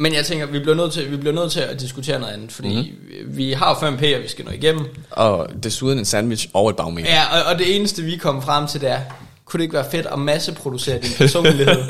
[0.00, 2.52] Men jeg tænker, vi bliver nødt til, vi bliver nødt til at diskutere noget andet,
[2.52, 3.36] fordi mm-hmm.
[3.36, 4.86] vi har 5 P'er, vi skal nå igennem.
[5.10, 7.10] Og desuden en sandwich og et bagmeter.
[7.10, 9.00] Ja, og, og det eneste, vi kom frem til, det er,
[9.44, 11.66] kunne det ikke være fedt at masseproducere din personlighed?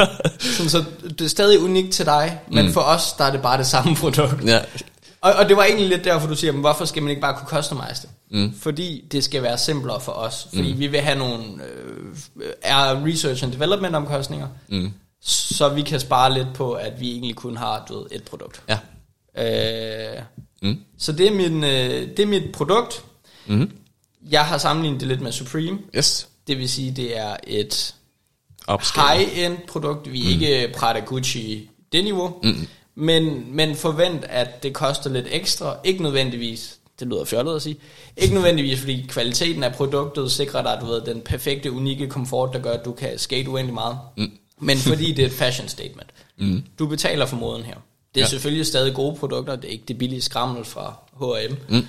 [0.56, 2.72] Sådan, så det er stadig unikt til dig, men mm.
[2.72, 4.44] for os, der er det bare det samme produkt.
[4.44, 4.58] Ja.
[5.20, 7.34] Og, og det var egentlig lidt derfor, du siger, men hvorfor skal man ikke bare
[7.34, 8.10] kunne customize det?
[8.30, 8.54] Mm.
[8.60, 10.48] Fordi det skal være simplere for os.
[10.54, 10.78] Fordi mm.
[10.78, 14.92] vi vil have nogle øh, er research and development omkostninger, mm.
[15.20, 18.62] Så vi kan spare lidt på, at vi egentlig kun har du ved, et produkt.
[18.68, 18.78] Ja.
[20.16, 20.22] Øh,
[20.62, 20.78] mm.
[20.98, 23.04] Så det er, min, øh, det er mit produkt.
[23.46, 23.70] Mm.
[24.30, 25.78] Jeg har sammenlignet det lidt med Supreme.
[25.96, 26.28] Yes.
[26.46, 27.94] Det vil sige, det er et
[28.66, 29.18] Opskala.
[29.18, 30.12] high-end produkt.
[30.12, 30.42] Vi er mm.
[30.42, 32.40] ikke Prada Gucci det niveau.
[32.42, 32.66] Mm.
[32.94, 35.76] Men, men forvent, at det koster lidt ekstra.
[35.84, 37.76] Ikke nødvendigvis, det lyder fjollet at sige,
[38.16, 42.58] ikke nødvendigvis, fordi kvaliteten af produktet sikrer dig, du ved, den perfekte, unikke komfort, der
[42.58, 43.98] gør, at du kan skate uendelig meget.
[44.16, 44.32] Mm.
[44.60, 46.10] Men fordi det er et fashion statement.
[46.38, 46.62] Mm.
[46.78, 47.74] Du betaler for moden her.
[48.14, 48.28] Det er ja.
[48.28, 51.56] selvfølgelig stadig gode produkter, det er ikke det billige skrammel fra H&M.
[51.68, 51.86] Mm.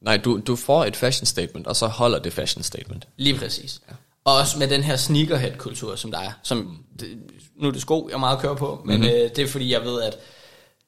[0.00, 3.08] Nej, du, du får et fashion statement, og så holder det fashion statement.
[3.16, 3.80] Lige præcis.
[3.88, 3.94] Ja.
[4.24, 6.32] Og også med den her sneakerhead-kultur, som der er.
[6.42, 7.18] Som, det,
[7.56, 9.14] nu er det sko, jeg meget kører på, men mm-hmm.
[9.14, 10.16] øh, det er fordi, jeg ved, at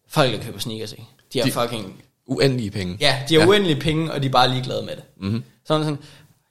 [0.08, 1.04] folk, der køber sneakers, ikke?
[1.32, 2.02] de har De- fucking...
[2.26, 2.96] Uendelige penge.
[3.00, 3.48] Ja, de har ja.
[3.48, 5.02] uendelige penge, og de er bare ligeglade med det.
[5.20, 5.42] Mm-hmm.
[5.66, 5.98] Sådan sådan,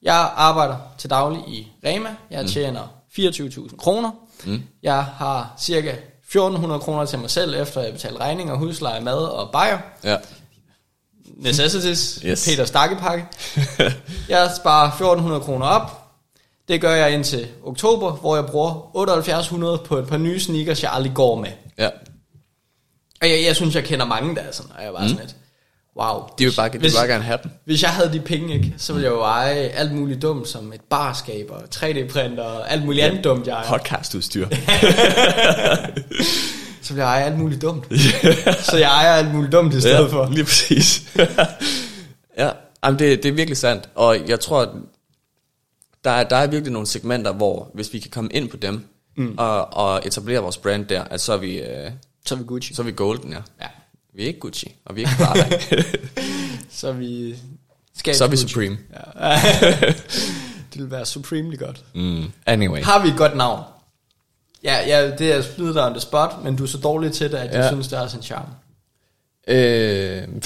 [0.02, 2.82] jeg arbejder til daglig i Rema, jeg tjener
[3.20, 4.12] 24.000 kroner,
[4.46, 4.62] mm.
[4.84, 5.92] jeg har cirka
[6.36, 9.80] 1.400 kroner til mig selv, efter jeg betaler regninger, husleje, mad og bajer.
[10.04, 10.18] Ja.
[11.26, 12.46] Necessities, Yes.
[12.50, 13.26] Peter Stakkepakke.
[14.30, 16.06] jeg sparer 1400 kroner op.
[16.68, 20.92] Det gør jeg indtil oktober, hvor jeg bruger 7800 på et par nye sneakers, jeg
[20.92, 21.50] aldrig går med.
[21.78, 21.90] ja.
[23.22, 25.08] Og jeg, jeg synes, jeg kender mange, der er sådan, og jeg var mm.
[25.08, 25.36] sådan lidt,
[25.98, 26.22] wow.
[26.40, 27.52] De vil bare, de vil hvis, bare gerne have dem.
[27.66, 30.74] hvis jeg havde de penge, ikke, så ville jeg jo eje alt muligt dumt, som
[30.74, 33.68] et barskab og 3D-printer og alt muligt andet dumt, jeg ejer.
[33.68, 34.48] Podcastudstyr.
[36.82, 37.86] Så ville jeg eje alt muligt dumt.
[38.64, 40.30] så jeg ejer alt muligt dumt i stedet for.
[40.32, 41.18] lige præcis.
[42.38, 42.52] ja,
[42.84, 43.90] Jamen, det, det er virkelig sandt.
[43.96, 44.70] Og jeg tror, at
[46.04, 48.86] der er, der er virkelig nogle segmenter, hvor hvis vi kan komme ind på dem,
[49.18, 49.36] mm.
[49.38, 51.92] og, og etablere vores brand der, at så er vi, øh,
[52.26, 52.74] Så er vi Gucci.
[52.74, 53.40] så er vi golden, ja.
[53.62, 53.68] Ja.
[54.14, 55.60] Vi er ikke Gucci, og vi er ikke Prada.
[56.80, 57.36] Så vi...
[57.98, 58.78] Skal så er vi Supreme.
[58.94, 59.32] Ja.
[60.74, 61.84] det vil være supremely godt.
[61.96, 62.24] Mm.
[62.46, 62.82] Anyway.
[62.84, 63.64] Har vi et godt navn?
[64.64, 67.32] Ja, ja det er smidt dig on the spot, men du er så dårlig til
[67.32, 67.68] det, at jeg Ja.
[67.68, 68.50] synes, det har sin charme.
[69.48, 70.28] Øh,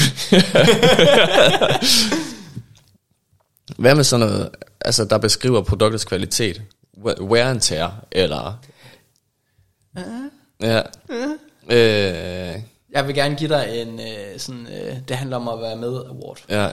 [3.78, 4.50] Hvad med sådan noget,
[4.82, 6.62] altså der beskriver produktets kvalitet?
[7.22, 8.60] Wear and tear, eller...
[10.62, 10.82] Ja.
[11.70, 12.56] Øh,
[12.94, 16.06] Jeg vil gerne give dig en øh, sådan, øh, det handler om at være med
[16.06, 16.38] award.
[16.50, 16.70] ja,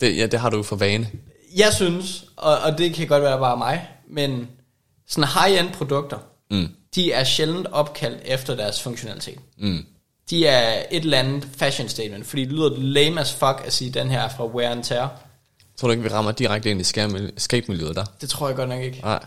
[0.00, 1.08] det, ja, det har du for vane.
[1.56, 4.48] Jeg synes, og, og det kan godt være bare mig, men
[5.08, 6.18] sådan high-end produkter,
[6.50, 6.68] Mm.
[6.94, 9.38] de er sjældent opkaldt efter deres funktionalitet.
[9.58, 9.86] Mm.
[10.30, 13.90] De er et eller andet fashion statement, fordi det lyder lame as fuck at sige,
[13.90, 15.20] den her er fra wear and tear.
[15.76, 18.04] Tror du ikke, vi rammer direkte ind i skærm- skate-miljøet der?
[18.20, 19.00] Det tror jeg godt nok ikke.
[19.02, 19.24] Nej.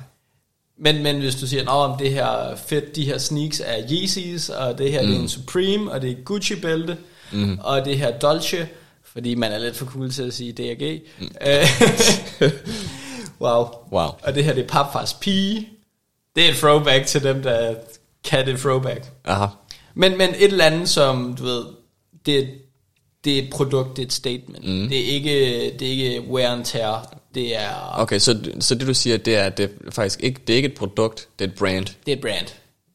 [0.79, 4.49] Men, men hvis du siger, om det her er fedt, de her sneaks er Yeezys,
[4.49, 5.07] og det her mm.
[5.07, 6.97] det er en Supreme, og det er Gucci bælte,
[7.31, 7.59] mm.
[7.63, 8.67] og det her Dolce,
[9.03, 11.01] fordi man er lidt for cool til at sige DRG.
[11.19, 11.29] Mm.
[13.45, 13.67] wow.
[13.91, 14.09] Wow.
[14.23, 15.69] Og det her det er papfars pige.
[16.35, 17.75] Det er et throwback til dem, der
[18.23, 19.05] kan det throwback.
[19.25, 19.45] Aha.
[19.93, 21.65] Men, men et eller andet, som du ved,
[22.25, 22.49] det,
[23.23, 24.67] det er et produkt, det er et statement.
[24.67, 24.89] Mm.
[24.89, 25.31] Det, er ikke,
[25.79, 27.16] det er ikke wear and tear.
[27.37, 30.41] Det er, Okay, så, så det du siger, det er, at det er faktisk ikke,
[30.47, 31.85] det er ikke et produkt, det er et brand.
[31.85, 32.47] det er et brand.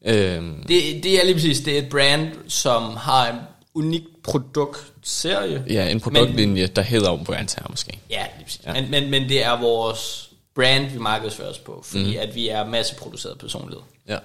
[0.05, 3.39] Øhm, Det, det er lige præcis, det er et brand, som har en
[3.73, 5.63] unik produktserie.
[5.69, 7.99] ja, en produktlinje, der hedder brand her måske.
[8.09, 8.61] Ja, lige præcis.
[8.65, 8.73] Ja.
[8.73, 12.19] Men, men, men det er vores brand, vi markedsfører os på, fordi mm.
[12.19, 13.81] at vi er masseproduceret personlighed.
[14.07, 14.17] Ja.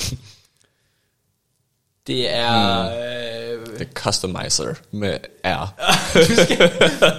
[2.06, 2.82] Det er...
[2.82, 3.70] Mm.
[3.70, 5.74] Øh, The Customizer med R.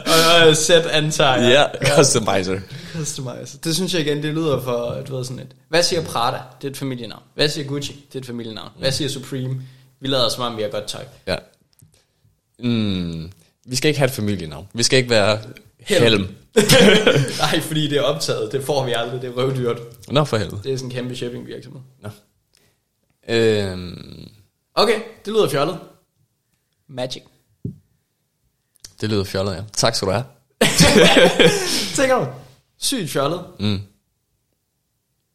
[0.49, 1.71] og, set antager jeg.
[1.81, 2.59] Ja, Customizer.
[2.93, 3.57] Customize.
[3.63, 5.55] Det synes jeg igen, det lyder for, du ved sådan et.
[5.69, 6.37] Hvad siger Prada?
[6.61, 7.23] Det er et familienavn.
[7.35, 8.05] Hvad siger Gucci?
[8.07, 8.69] Det er et familienavn.
[8.79, 9.61] Hvad siger Supreme?
[9.99, 11.03] Vi lader som om, vi har godt tøj.
[11.27, 11.35] Ja.
[12.59, 13.31] Mm,
[13.65, 14.67] vi skal ikke have et familienavn.
[14.73, 15.39] Vi skal ikke være
[15.79, 16.03] Helm.
[16.03, 16.27] Helm.
[17.39, 18.51] Nej, fordi det er optaget.
[18.51, 19.21] Det får vi aldrig.
[19.21, 19.77] Det er røvdyrt.
[20.07, 20.61] Nå for helvede.
[20.63, 21.81] Det er sådan en kæmpe shipping virksomhed.
[22.01, 22.09] Nå.
[23.29, 24.26] Øhm,
[24.77, 25.79] Okay, det lyder fjollet.
[26.87, 27.23] Magic.
[29.01, 29.63] det lyder fjollet, ja.
[29.73, 30.25] Tak skal du have.
[31.97, 32.25] Tænker du?
[32.77, 33.45] Sygt fjollet.
[33.59, 33.79] Mm.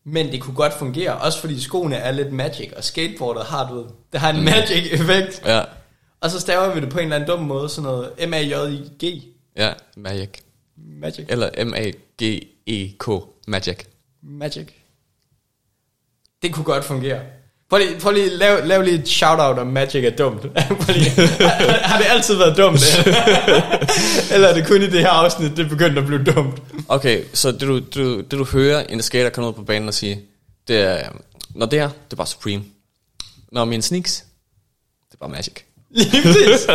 [0.04, 3.86] Men det kunne godt fungere, også fordi skoene er lidt magic, og skateboardet har, du
[4.12, 5.42] det har en magic effekt.
[5.44, 5.64] Ja.
[6.20, 9.22] Og så staver vi det på en eller anden dum måde, sådan noget M-A-J-I-G.
[9.56, 10.28] Ja, Magic.
[10.76, 11.26] Magic.
[11.28, 13.08] Eller M-A-G-E-K.
[13.46, 13.78] Magic.
[14.22, 14.66] Magic.
[16.42, 17.20] Det kunne godt fungere.
[17.72, 20.42] Prøv lige, prøv lige lav, lav lige et shout-out om Magic er dumt.
[20.88, 22.80] Lige, har, har det altid været dumt?
[24.32, 26.62] Eller er det kun i det her afsnit, det begyndte at blive dumt?
[26.88, 29.94] Okay, så det du, du, det du hører en skater komme ud på banen og
[29.94, 30.20] sige,
[30.68, 31.08] det er,
[31.54, 32.64] når det her, det er bare Supreme.
[33.52, 34.24] Når mine sneaks,
[35.10, 35.54] det er bare Magic.
[35.90, 36.66] Lige præcis.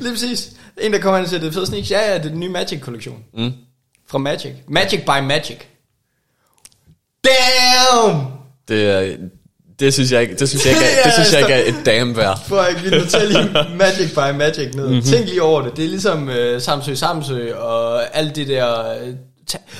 [0.00, 0.50] Lige præcis.
[0.80, 1.90] En, der kommer ind og siger, det er fede sneaks.
[1.90, 3.24] Ja, ja, det er den nye Magic-kollektion.
[3.34, 3.52] Mm.
[4.06, 4.52] Fra Magic.
[4.68, 5.58] Magic by Magic.
[7.24, 8.26] Damn!
[8.68, 9.16] Det, er,
[9.80, 11.86] det synes jeg ikke, det synes jeg ikke, er, det synes jeg ikke er et
[11.86, 12.40] damn værd.
[12.46, 14.88] For vi noterer lige Magic by Magic ned.
[14.88, 15.02] Mm-hmm.
[15.02, 15.76] Tænk lige over det.
[15.76, 18.94] Det er ligesom uh, Samsø Samsø og alt det der...
[19.02, 19.08] Uh,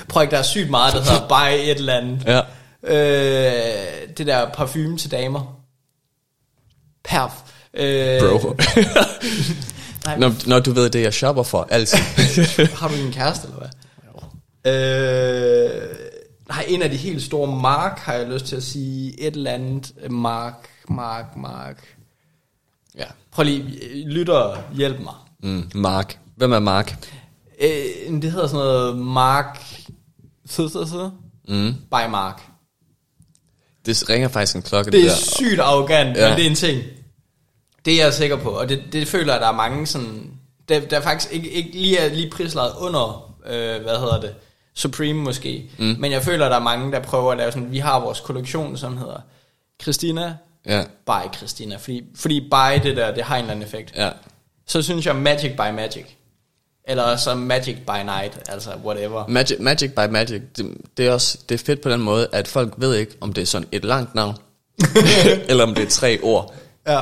[0.08, 2.18] prøv ikke, der er sygt meget, der hedder by et eller andet.
[2.26, 2.40] Ja.
[2.84, 5.58] Øh, det der parfume til damer.
[7.04, 7.32] Perf.
[7.74, 8.56] Øh, Bro.
[10.06, 11.98] Nej, når, når du ved, det jeg shopper for, altid.
[12.74, 13.68] Har du en kæreste, eller hvad?
[14.66, 16.01] Øh,
[16.52, 19.20] nej, en af de helt store mark, har jeg lyst til at sige.
[19.20, 21.96] Et eller andet mark, mark, mark.
[22.98, 23.04] ja.
[23.30, 25.14] Prøv lige, lytter, hjælp mig.
[25.42, 26.18] Mm, Mark.
[26.36, 27.08] Hvem er Mark?
[27.60, 29.58] Øh, det hedder sådan noget mark...
[30.46, 31.10] Så, så, så.
[31.48, 31.72] Mm.
[31.90, 32.42] By mark.
[33.86, 35.14] Det ringer faktisk en klokke, Det er der.
[35.16, 36.28] sygt arrogant, Ja.
[36.28, 36.82] men det er en ting.
[37.84, 40.30] Det er jeg sikker på, og det, det føler jeg, at der er mange sådan...
[40.68, 44.34] Der, der er faktisk ikke, ikke lige, er lige prislaget under, øh, hvad hedder det,
[44.74, 45.70] Supreme måske.
[45.78, 45.96] Mm.
[45.98, 47.72] Men jeg føler, at der er mange, der prøver at lave sådan...
[47.72, 49.20] Vi har vores kollektion, som hedder
[49.82, 51.76] Christina Ja, by Christina.
[51.76, 53.92] Fordi, fordi by det der, det har en eller anden effekt.
[53.96, 54.10] ja.
[54.66, 56.04] Så synes jeg Magic by Magic.
[56.84, 59.26] Eller så Magic by Night, altså whatever.
[59.28, 62.48] Magic, Magic by Magic, det, det, er også det er fedt på den måde, at
[62.48, 64.36] folk ved ikke, om det er sådan et langt navn,
[65.48, 66.54] eller om det er tre ord.
[66.86, 67.00] Ja.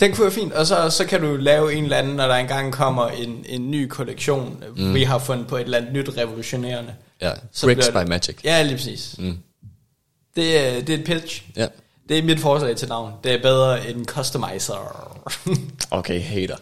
[0.00, 2.34] Den kunne være fint, og så, så kan du lave en eller anden, når der
[2.34, 4.94] engang kommer en, en ny kollektion, mm.
[4.94, 6.92] vi har fundet på et eller andet nyt revolutionerende.
[7.20, 8.36] Ja, Så Bricks by Magic.
[8.44, 9.14] Ja, lige præcis.
[9.18, 9.38] Mm.
[10.36, 11.42] Det, er, det er et pitch.
[11.56, 11.66] Ja.
[12.08, 13.12] Det er mit forslag til navn.
[13.24, 15.16] Det er bedre end Customizer.
[15.90, 16.56] Okay, hater.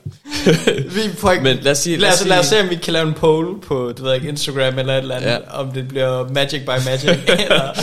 [0.94, 2.74] vi får ikke, Men lad os sige- lad, lad os lad os se, om vi
[2.76, 5.38] kan lave en poll på du ved ikke, Instagram eller et eller andet, ja.
[5.58, 7.74] om det bliver Magic by Magic eller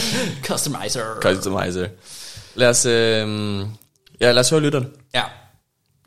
[0.44, 1.02] Customizer.
[1.22, 1.88] Customizer.
[2.56, 3.60] Lad os, øh,
[4.22, 4.86] ja, lad os høre lytterne.
[5.14, 5.24] Ja.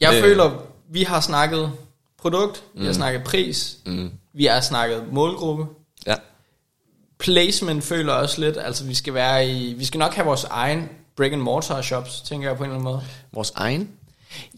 [0.00, 0.20] Jeg Øh.
[0.20, 0.50] føler,
[0.90, 1.72] vi har snakket
[2.18, 4.10] produkt, vi har snakket pris, Mm.
[4.32, 5.66] vi har snakket målgruppe.
[6.06, 6.14] Ja.
[7.18, 10.88] Placement føler også lidt, altså vi skal være i, vi skal nok have vores egen
[11.16, 13.02] brick and mortar shops, tænker jeg på en eller anden måde.
[13.32, 13.90] Vores egen.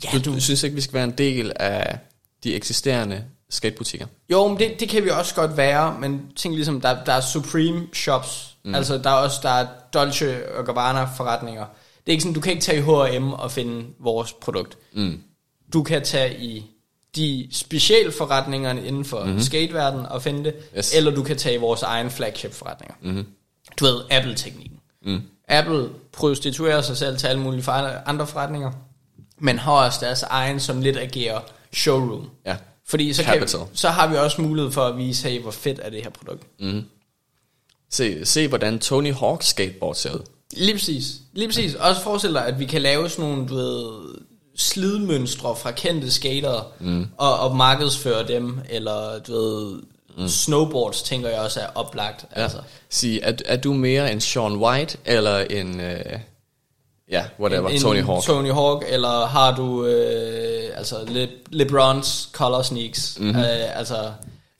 [0.05, 1.99] Ja, Du, du synes ikke, vi skal være en del af
[2.45, 4.07] de eksisterende skatebutikker.
[4.31, 7.21] Jo, men det, det kan vi også godt være, men tænk ligesom, der, der er
[7.21, 8.75] Supreme shops, mm.
[8.75, 11.65] altså der er også der er Dolce og Gabbana forretninger.
[11.97, 12.83] Det er ikke sådan, du kan ikke tage i
[13.19, 14.79] H&M og finde vores produkt.
[14.93, 15.21] Mm.
[15.73, 16.65] Du kan tage i
[17.17, 19.41] de specialforretningerne inden for mm-hmm.
[19.41, 20.95] skateverdenen og finde det, Yes.
[20.95, 22.95] eller du kan tage i vores egen flagship forretninger.
[23.03, 23.27] Mm-hmm.
[23.81, 24.81] Du ved, Apple-teknikken.
[25.03, 25.23] Mm.
[25.49, 27.71] Apple prostituerer sig selv til alle mulige
[28.07, 28.73] andre forretninger,
[29.39, 31.41] men har også deres egen, som lidt agerer
[31.73, 32.31] showroom.
[32.47, 32.57] Ja.
[32.87, 33.61] Fordi så, kan, Capital.
[33.73, 36.47] så har vi også mulighed for at vise, hey, hvor fedt er det her produkt.
[36.61, 36.85] Mm.
[37.91, 40.21] Se, se, hvordan Tony Hawk skateboard ser ud.
[40.57, 41.13] Lige præcis.
[41.33, 41.75] Lige præcis.
[41.75, 44.15] Også forestil dig, at vi kan lave sådan nogle, du ved,
[44.61, 47.07] slidmønstre fra kendte skatere, mm.
[47.17, 49.83] og, og markedsføre dem, eller du ved,
[50.19, 50.29] mm.
[50.29, 52.25] snowboards, tænker jeg også er oplagt.
[52.37, 52.43] Ja.
[52.43, 52.59] Altså.
[52.89, 55.81] Sig, er, er du mere en Sean White, eller en...
[55.81, 56.19] Øh,
[57.11, 58.25] ja, whatever, En- Tony Hawk?
[58.25, 63.17] Tony Hawk, eller har du øh, altså Le, LeBrons color sneaks.
[63.19, 63.27] Mhm.
[63.27, 63.41] Mm-hmm.
[63.41, 64.13] Øh, altså,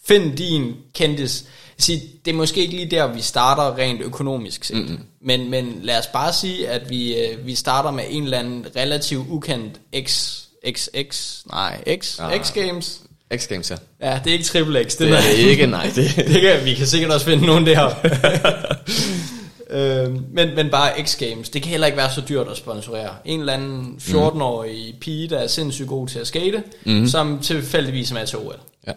[0.07, 1.45] find din kendis.
[1.81, 4.77] Sig, det er måske ikke lige der, vi starter rent økonomisk set.
[4.77, 4.85] Mhm.
[4.87, 5.05] Mm-hmm.
[5.23, 8.67] Men, men lad os bare sige, at vi, øh, vi starter med en eller anden
[8.77, 10.37] relativt ukendt X,
[10.73, 12.45] XX, nej, X, Ah.
[12.45, 13.01] X Games.
[13.37, 13.77] X Games, ja.
[14.11, 14.97] Ja, det er ikke Triple X.
[14.97, 15.91] Det er- er ikke, nej.
[15.95, 17.91] Det, det kan, vi kan sikkert også finde nogen der.
[19.71, 23.11] øhm, men, men bare X Games, det kan heller ikke være så dyrt at sponsorere.
[23.25, 27.07] En eller anden 14-årig pige, der er sindssygt god til at skate, mm.
[27.09, 28.59] som tilfældigvis er med til OL.
[28.87, 28.93] ja.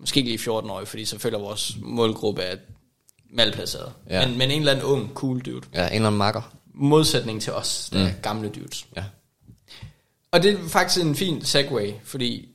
[0.00, 2.56] Måske ikke lige 14-årig, fordi så føler vores målgruppe er
[3.30, 3.92] malplaceret.
[4.10, 4.26] Ja.
[4.26, 5.60] Men, men en eller anden ung, cool dude.
[5.74, 6.52] ja, en eller anden makker.
[6.74, 8.04] Modsætning til os, der mm.
[8.04, 8.86] er gamle dudes.
[8.96, 9.04] Ja.
[10.32, 12.48] Og det er faktisk en fin segue, fordi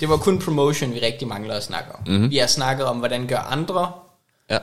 [0.00, 2.00] det var kun promotion, vi rigtig mangler at snakke om.
[2.00, 2.12] Mhm.
[2.12, 2.30] Mm-hmm.
[2.30, 3.92] Vi har snakket om, hvordan gør andre
[4.50, 4.58] Ja.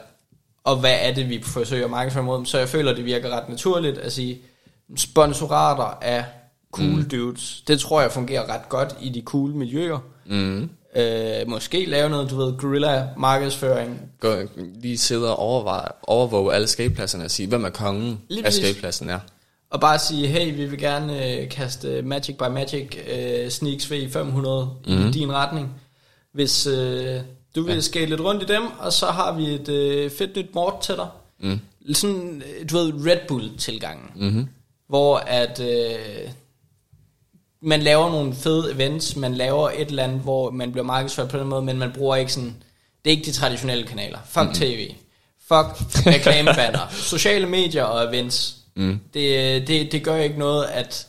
[0.63, 2.45] og hvad er det, vi forsøger at markedsføre mod dem.
[2.45, 4.41] Så jeg føler, det virker ret naturligt at sige,
[4.97, 6.25] sponsorater af
[6.71, 7.09] cool mm.
[7.09, 9.99] dudes, det tror jeg fungerer ret godt i de cool miljøer.
[10.25, 10.69] Mm.
[10.95, 14.01] Øh, måske lave noget, du ved, guerilla markedsføring.
[14.19, 14.35] Gå,
[14.81, 19.09] lige sidde og overveje, overvåge alle skatepladserne og sige, hvem er kongen Lige af skatepladsen
[19.09, 19.19] er.
[19.69, 24.65] Og bare sige, hey, vi vil gerne øh, kaste Magic by Magic øh, Sneaks V500
[24.87, 25.07] mm.
[25.07, 25.69] i din retning.
[26.33, 27.19] Hvis øh,
[27.55, 27.81] du vil ja.
[27.81, 30.95] skate lidt rundt i dem, og så har vi et øh, fedt nyt mort til
[30.95, 31.07] dig.
[31.39, 31.59] Mm.
[31.93, 34.05] Sådan, øh, du ved, Red Bull-tilgangen.
[34.15, 34.47] Mm-hmm.
[34.87, 36.31] hvor at øh,
[37.61, 41.37] man laver nogle fede events, man laver et eller andet, hvor man bliver markedsført på
[41.39, 42.55] den måde, men man bruger ikke sådan,
[43.05, 44.17] det er ikke de traditionelle kanaler.
[44.25, 44.53] Fuck mm-hmm.
[44.55, 44.89] tv,
[45.47, 48.55] fuck reklamebanner, sociale medier og events.
[48.75, 48.99] Mm.
[49.13, 51.07] Det, det, det gør ikke noget, at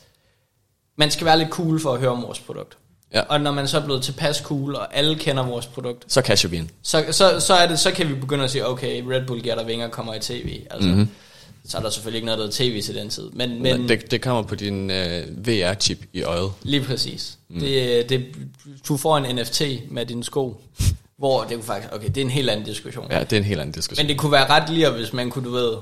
[0.96, 2.76] man skal være lidt cool for at høre om vores produkt.
[3.14, 3.20] Ja.
[3.20, 6.50] Og når man så er blevet tilpas cool, og alle kender vores produkt, Så casher
[6.50, 6.68] vi ind.
[6.82, 9.54] så, så, så, er det, så kan vi begynde at sige, okay, Red Bull giver
[9.54, 10.60] dig vinger kommer i tv.
[10.70, 10.98] Altså, Mhm.
[10.98, 11.14] mm-hmm.
[11.68, 13.30] Så er der selvfølgelig ikke noget, der er tv til den tid.
[13.32, 16.52] Men, men Men det, det kommer på din øh, VR-chip i øjet.
[16.62, 17.38] lige præcis.
[17.48, 17.60] Mm.
[17.60, 18.26] Det, det,
[18.88, 20.62] du får en NFT med dine sko,
[21.18, 23.06] hvor det kunne faktisk, okay, det er en helt anden diskussion.
[23.10, 24.04] Ja, det er en helt anden diskussion.
[24.06, 25.72] Men det kunne være ret lige, hvis man kunne, du ved,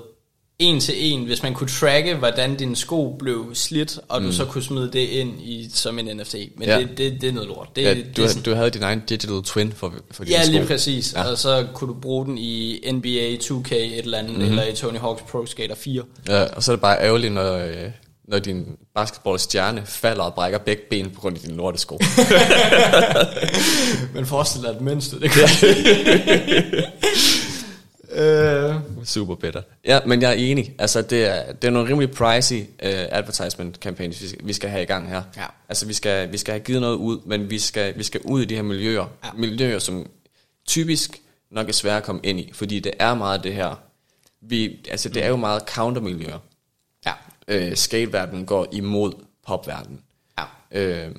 [0.60, 4.44] en til en, hvis man kunne tracke, hvordan dine sko blev slidt, og du så
[4.44, 6.34] kunne smide det ind i som en NFT.
[6.56, 6.74] Men Ja.
[6.78, 6.80] ja.
[6.82, 7.68] det, det, det er noget lort.
[7.76, 10.36] Det, ja, det, du, er sådan- du havde din egen digital twin for, for dine
[10.36, 10.52] Ja, sko.
[10.52, 11.12] lige præcis.
[11.12, 11.22] Ja.
[11.22, 11.30] Ja.
[11.30, 14.48] Og så kunne du bruge den i NBA 2K et eller andet, mm-hmm.
[14.50, 16.02] eller i Tony Hawk's Pro Skater 4.
[16.28, 17.74] Ja, og så er det bare ærgerligt, når, øh,
[18.28, 21.98] når din basketballstjerne falder og brækker begge ben på grund af dine lortesko.
[24.14, 25.30] Men forestil dig et mønster, det
[28.22, 28.74] øh,
[29.04, 29.62] Super bitter.
[29.84, 30.74] Ja, men jeg er enig.
[30.78, 34.70] Altså, det er, det er nogle rimelig pricey uh, advertisement campaigns, vi skal, vi skal
[34.70, 35.22] have i gang her.
[35.36, 35.44] Ja.
[35.68, 38.42] Altså, vi skal, vi skal have givet noget ud, men vi skal, vi skal ud
[38.42, 39.06] i de her miljøer.
[39.24, 39.28] Ja.
[39.36, 40.06] Miljøer, som
[40.66, 41.20] typisk
[41.50, 43.74] nok er svære at komme ind i, fordi det er meget det her.
[44.40, 46.38] Vi, altså, det er jo meget countermiljøer.
[47.06, 47.12] ja.
[47.48, 49.12] Øh, skateverdenen går imod
[49.46, 50.00] popverdenen.
[50.38, 50.44] Ja.
[50.80, 51.14] Øh,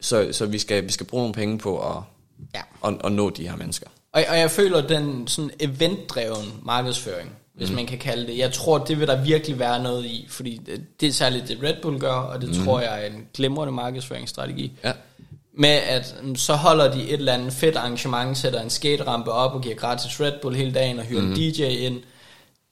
[0.00, 2.02] så så vi, skal, vi skal bruge nogle penge på at,
[2.54, 2.88] Ja.
[2.88, 3.86] at, at nå de her mennesker.
[4.12, 7.76] Og, og jeg føler, den sådan eventdreven markedsføring, hvis mm.
[7.76, 11.00] man kan kalde det, jeg tror, det vil der virkelig være noget i, fordi det,
[11.00, 12.64] det er særligt det Red Bull gør, og det mm.
[12.64, 14.72] tror jeg er en glimrende markedsføringsstrategi.
[14.84, 14.92] Ja.
[15.54, 19.54] Med at mm, så holder de et eller andet fedt arrangement, sætter en skaterampe op
[19.54, 21.32] og giver gratis Red Bull hele dagen og hyrer mm.
[21.32, 22.02] en DJ ind.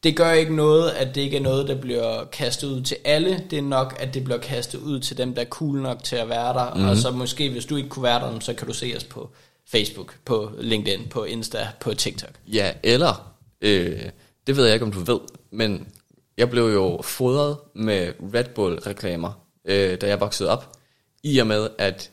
[0.03, 3.45] Det gør ikke noget, at det ikke er noget, der bliver kastet ud til alle.
[3.51, 6.17] Det er nok, at det bliver kastet ud til dem, der er cool nok til
[6.17, 6.75] at være der.
[6.75, 6.89] Mm.
[6.89, 9.31] Og så måske, hvis du ikke kunne være der, så kan du se os på
[9.73, 12.31] Facebook, på LinkedIn, på Insta, på TikTok.
[12.47, 14.03] Ja, eller, øh,
[14.47, 15.89] det ved jeg ikke, om du ved, men
[16.37, 19.31] jeg blev jo fodret med Red Bull-reklamer,
[19.65, 20.73] øh, da jeg voksede op,
[21.23, 22.11] i og med, at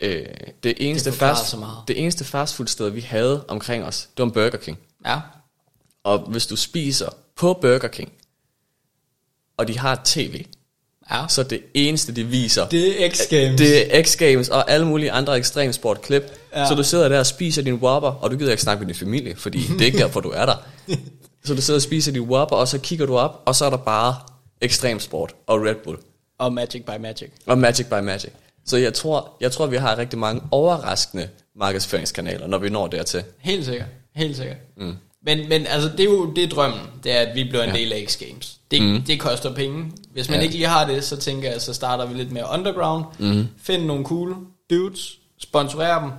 [0.00, 0.26] øh,
[0.62, 1.56] det, eneste Det fast,
[1.88, 4.78] det eneste fastfood-sted, vi havde omkring os, det var en Burger King.
[5.06, 5.20] Ja,
[6.04, 8.12] Og hvis du spiser på Burger King,
[9.56, 10.44] og de har tv,
[11.10, 11.28] ja.
[11.28, 13.56] så det eneste, de viser, Det er X-Games.
[13.58, 16.22] det er X-Games og alle mulige andre ekstremsportklip
[16.56, 16.68] Ja.
[16.68, 18.98] Så du sidder der og spiser din Whopper, og du gider ikke snakke med din
[18.98, 20.56] familie, fordi det er ikke derfor, du er der.
[21.44, 23.70] Så du sidder og spiser din Whopper, og så kigger du op, og så er
[23.70, 24.14] der bare
[24.60, 25.98] ekstrem sport og Red Bull.
[26.38, 27.28] Og Magic by Magic.
[27.46, 28.30] Og Magic by Magic.
[28.66, 33.22] Så jeg tror, jeg tror, vi har rigtig mange overraskende markedsføringskanaler, når vi når dertil.
[33.38, 33.88] Helt sikkert.
[34.14, 34.56] Helt sikkert.
[34.76, 34.96] Mm.
[35.24, 37.70] Men, men altså, det er jo det er drømmen, det er, at vi bliver en
[37.70, 37.76] ja.
[37.76, 38.58] del af X Games.
[38.70, 39.02] Det, mm.
[39.02, 39.92] det koster penge.
[40.12, 40.42] Hvis man ja.
[40.42, 43.04] ikke lige har det, så tænker jeg, så starter vi lidt mere underground.
[43.18, 43.46] Mm.
[43.58, 44.36] Find nogle cool
[44.70, 46.10] dudes, sponsorere dem,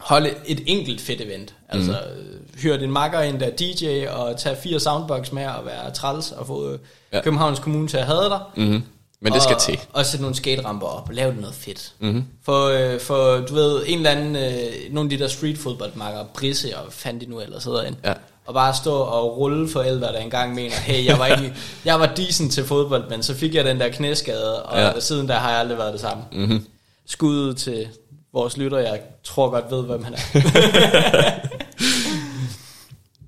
[0.00, 1.54] holde et enkelt fedt event.
[1.68, 2.58] Altså, mm.
[2.58, 6.46] hyre din makker ind der DJ, og tage fire soundbox med, og være træls, og
[6.46, 6.76] få
[7.12, 7.22] ja.
[7.22, 8.40] Københavns Kommune til at have dig.
[8.56, 8.82] Mm.
[9.20, 9.80] Men det skal og, til.
[9.92, 11.92] Og sætte nogle skateramper op, og lave noget fedt.
[11.98, 12.24] Mm-hmm.
[12.42, 16.78] For, øh, for, du ved, en eller anden, øh, nogle af de der streetfodboldmakker, Brisse
[16.78, 17.96] og fandt de nu ellers hedder ind.
[18.04, 18.12] Ja.
[18.46, 22.06] Og bare stå og rulle forældre, der engang mener, hey, jeg var, ikke, jeg var
[22.06, 25.00] decent til fodbold, men så fik jeg den der knæskade, og ja.
[25.00, 26.24] siden der har jeg aldrig været det samme.
[26.32, 26.66] Mm-hmm.
[27.06, 27.88] Skud til
[28.36, 30.20] vores lytter, jeg tror godt ved, hvem han er.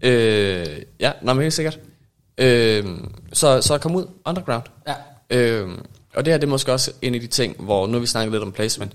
[0.09, 1.79] øh, ja, nå, men helt sikkert.
[2.39, 2.87] Øh,
[3.33, 4.63] så, så kom ud underground.
[4.89, 4.95] Ja.
[5.31, 5.69] Øh,
[6.15, 8.07] og det her det er måske også en af de ting, hvor nu har vi
[8.07, 8.93] snakket lidt om placement.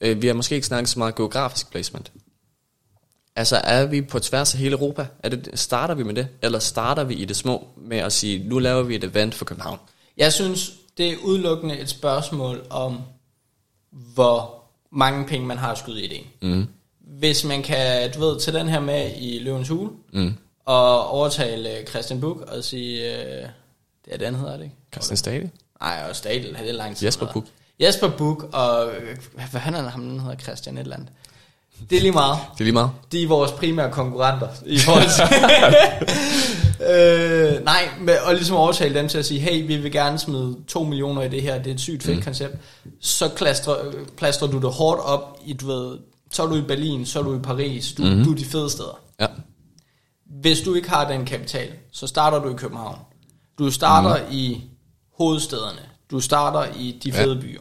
[0.00, 2.12] Øh, vi har måske ikke snakket så meget geografisk placement.
[3.36, 5.06] Altså er vi på tværs af hele Europa?
[5.22, 6.28] Er det, starter vi med det?
[6.42, 9.44] Eller starter vi i det små med at sige, nu laver vi et event for
[9.44, 9.78] København?
[10.16, 13.00] Jeg synes, det er udelukkende et spørgsmål om,
[13.90, 14.65] hvor
[14.96, 16.50] mange penge man har at skyde i det.
[16.50, 16.66] Mm.
[17.00, 20.34] Hvis man kan, du ved, tage den her med i Løvens Hule, mm.
[20.64, 23.48] og overtale Christian Buk og sige, øh,
[24.04, 24.76] det er den hedder det ikke?
[24.92, 25.50] Christian Stadel?
[25.80, 27.06] Nej, og Stadel, det er lang tid.
[27.06, 27.44] Jesper Buk.
[27.80, 28.90] Jesper Buk, og
[29.50, 31.08] hvad han er ham, den hedder Christian et eller andet.
[31.90, 32.38] Det er lige meget.
[32.52, 32.90] Det er lige meget.
[33.12, 35.24] De er vores primære konkurrenter i forhold til...
[36.80, 40.56] øh, nej, med, og ligesom overtale dem til at sige, hey, vi vil gerne smide
[40.66, 42.22] 2 millioner i det her, det er et sygt fedt mm.
[42.22, 42.56] koncept.
[43.00, 43.76] Så klastrer,
[44.16, 45.98] plastrer du det hårdt op i, du ved,
[46.30, 48.24] så er du i Berlin, så er du i Paris, du, mm.
[48.24, 49.00] du er de fede steder.
[49.20, 49.26] Ja.
[50.40, 52.98] Hvis du ikke har den kapital, så starter du i København.
[53.58, 54.32] Du starter mm.
[54.32, 54.64] i
[55.18, 55.80] hovedstederne.
[56.10, 57.40] Du starter i de fede ja.
[57.40, 57.60] byer.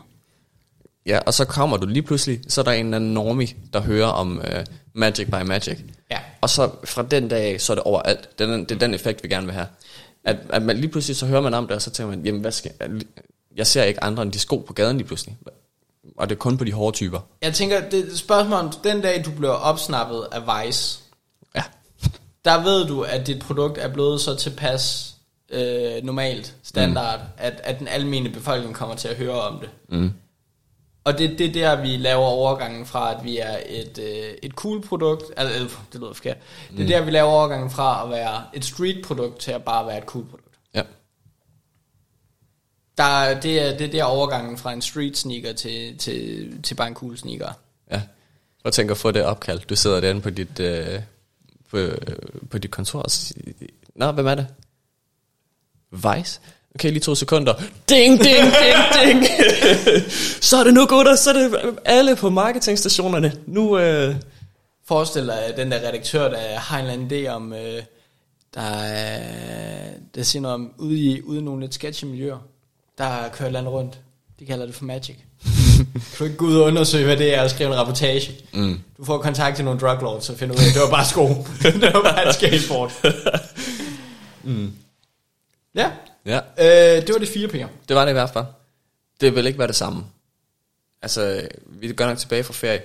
[1.06, 3.82] Ja, og så kommer du lige pludselig, så er der en eller anden normie, der
[3.82, 4.64] hører om uh,
[4.94, 5.78] Magic by Magic.
[6.12, 6.20] Ja.
[6.46, 8.40] Og så fra den dag af, så er det overalt.
[8.40, 9.68] Det er den, det er den effekt, vi gerne vil have.
[10.24, 12.42] At, at man lige pludselig, så hører man om det, og så tænker man, jamen
[12.42, 12.72] hvad skal,
[13.56, 15.38] jeg ser ikke andre end de sko på gaden lige pludselig.
[16.18, 17.20] Og det er kun på de hårde typer.
[17.42, 21.00] Jeg tænker, det er spørgsmål den dag, du bliver opsnappet af Vice,
[21.56, 21.64] ja.
[22.46, 25.14] der ved du, at dit produkt er blevet så tilpas
[25.50, 27.26] øh, normalt, standard, mm.
[27.38, 29.70] at, at den almindelige befolkning kommer til at høre om det.
[29.90, 30.12] Mm.
[31.06, 34.52] Og det, det er der, vi laver overgangen fra, at vi er et, øh, et
[34.52, 36.38] cool produkt, altså det lyder forkert,
[36.72, 36.88] det er mm.
[36.88, 40.04] der, vi laver overgangen fra at være et street produkt til at bare være et
[40.04, 40.56] cool produkt.
[40.74, 40.82] Ja.
[42.98, 46.88] Der, det, er, det er der overgangen fra en street sneaker til, til, til bare
[46.88, 47.50] en cool sneaker.
[47.92, 48.02] Ja.
[48.64, 49.60] Jeg tænker at få det opkald.
[49.60, 51.02] Du sidder derinde på dit, øh,
[51.70, 51.98] på, øh,
[52.50, 53.52] på dit kontor og siger,
[53.96, 54.48] Nå, hvem er det?
[55.92, 56.42] Vice?
[56.76, 57.54] Okay, lige to sekunder.
[57.90, 59.26] Ding, ding, ding, ding.
[60.50, 61.16] så er det nu, gutter.
[61.16, 63.34] Så er det alle på marketingstationerne.
[63.48, 63.78] Nu...
[63.80, 64.16] Øh...
[64.88, 67.54] Forestil dig den der redaktør, der har en eller anden idé om...
[67.54, 67.84] Øh,
[68.56, 69.20] der,
[70.16, 72.38] der siger noget om, ude i, ude i nogle lidt sketchy miljøer,
[72.98, 74.00] der kører land rundt.
[74.40, 75.16] De kalder det for magic.
[75.78, 78.32] kan du ikke gå ud og undersøge, hvad det er, og skrive en rapportage?
[78.54, 78.80] Mm.
[78.98, 81.28] Du får kontakt til nogle drug lords, og finder ud af, det var bare sko.
[81.82, 82.92] det var bare et skateboard.
[84.44, 84.74] mm.
[85.76, 85.92] Ja,
[86.26, 86.38] Ja.
[86.38, 87.68] Øh, det var det fire penge.
[87.88, 88.46] Det var det i hvert fald.
[89.22, 90.06] Det vil ikke være det samme.
[91.02, 92.82] Altså, vi er godt nok tilbage fra ferie,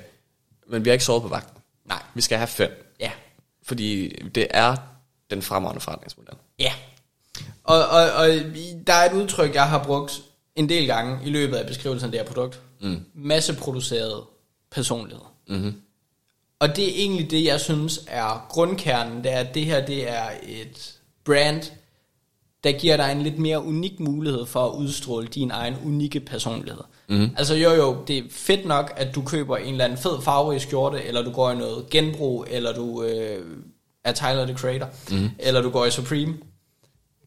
[0.66, 1.62] men vi har ikke sovet på vagten.
[1.84, 2.02] Nej.
[2.14, 2.94] Vi skal have fem.
[3.00, 3.10] Ja.
[3.62, 4.76] Fordi det er
[5.30, 6.34] den fremragende forretningsmodel.
[6.58, 6.72] Ja.
[7.64, 8.28] Og, og, og
[8.86, 10.20] der er et udtryk, jeg har brugt
[10.56, 12.60] en del gange i løbet af beskrivelsen af det her produkt.
[12.80, 13.04] Mm.
[13.14, 14.24] Masseproduceret
[14.70, 15.20] personlighed.
[15.48, 15.80] Mm-hmm.
[16.58, 20.08] Og det er egentlig det, jeg synes er grundkernen, det er, at det her det
[20.10, 21.62] er et brand,
[22.64, 26.82] der giver dig en lidt mere unik mulighed for at udstråle din egen unikke personlighed.
[27.08, 27.30] Mm.
[27.36, 30.60] Altså jo jo, det er fedt nok, at du køber en eller anden fed farverig
[30.60, 33.46] skjorte, eller du går i noget genbrug, eller du øh,
[34.04, 35.30] er Tyler, the Creator, mm.
[35.38, 36.34] eller du går i Supreme.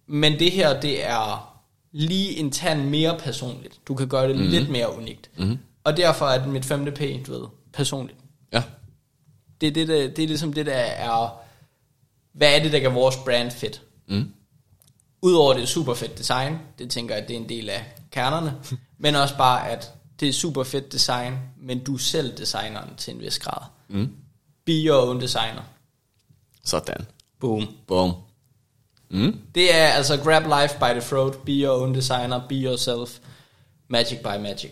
[0.07, 1.53] Men det her, det er
[1.91, 3.79] lige en tand mere personligt.
[3.87, 4.41] Du kan gøre det mm.
[4.41, 5.29] lidt mere unikt.
[5.37, 5.57] Mm.
[5.83, 8.19] Og derfor er det mit femte P, du ved, personligt.
[8.53, 8.63] Ja.
[9.61, 11.39] Det er, det, der, det er ligesom det, der er...
[12.33, 13.81] Hvad er det, der gør vores brand fedt?
[14.07, 14.25] Mm.
[15.23, 18.53] Udover det super fedt design, det tænker jeg, det er en del af kernerne,
[19.03, 23.13] men også bare, at det er super fedt design, men du er selv designeren til
[23.13, 23.61] en vis grad.
[23.89, 24.09] Mm.
[24.65, 25.61] Be your own designer.
[26.65, 27.05] Sådan.
[27.39, 27.67] Boom.
[27.87, 28.13] Boom.
[29.09, 29.39] Mm.
[29.55, 33.19] Det er altså grab life by the throat, be your own designer, be yourself,
[33.87, 34.71] magic by magic.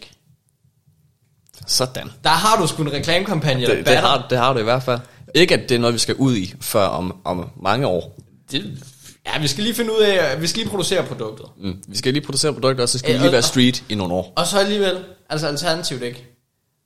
[1.68, 2.12] Sådan.
[2.24, 5.00] Der har du sgu en reklamekampagne, Det, det, har, det har du i hvert fald.
[5.36, 8.18] Ikke at det er noget, vi skal ud i før om, om mange år.
[8.52, 8.84] Det,
[9.28, 11.46] ja, vi skal lige finde ud af, vi skal lige producere produktet.
[11.58, 11.84] Mm.
[11.88, 13.96] Vi skal lige producere produkter, og så skal vi Øh, lige og- være street i
[13.96, 14.34] nogle år.
[14.36, 14.98] Og så alligevel,
[15.30, 16.28] altså alternativt ikke,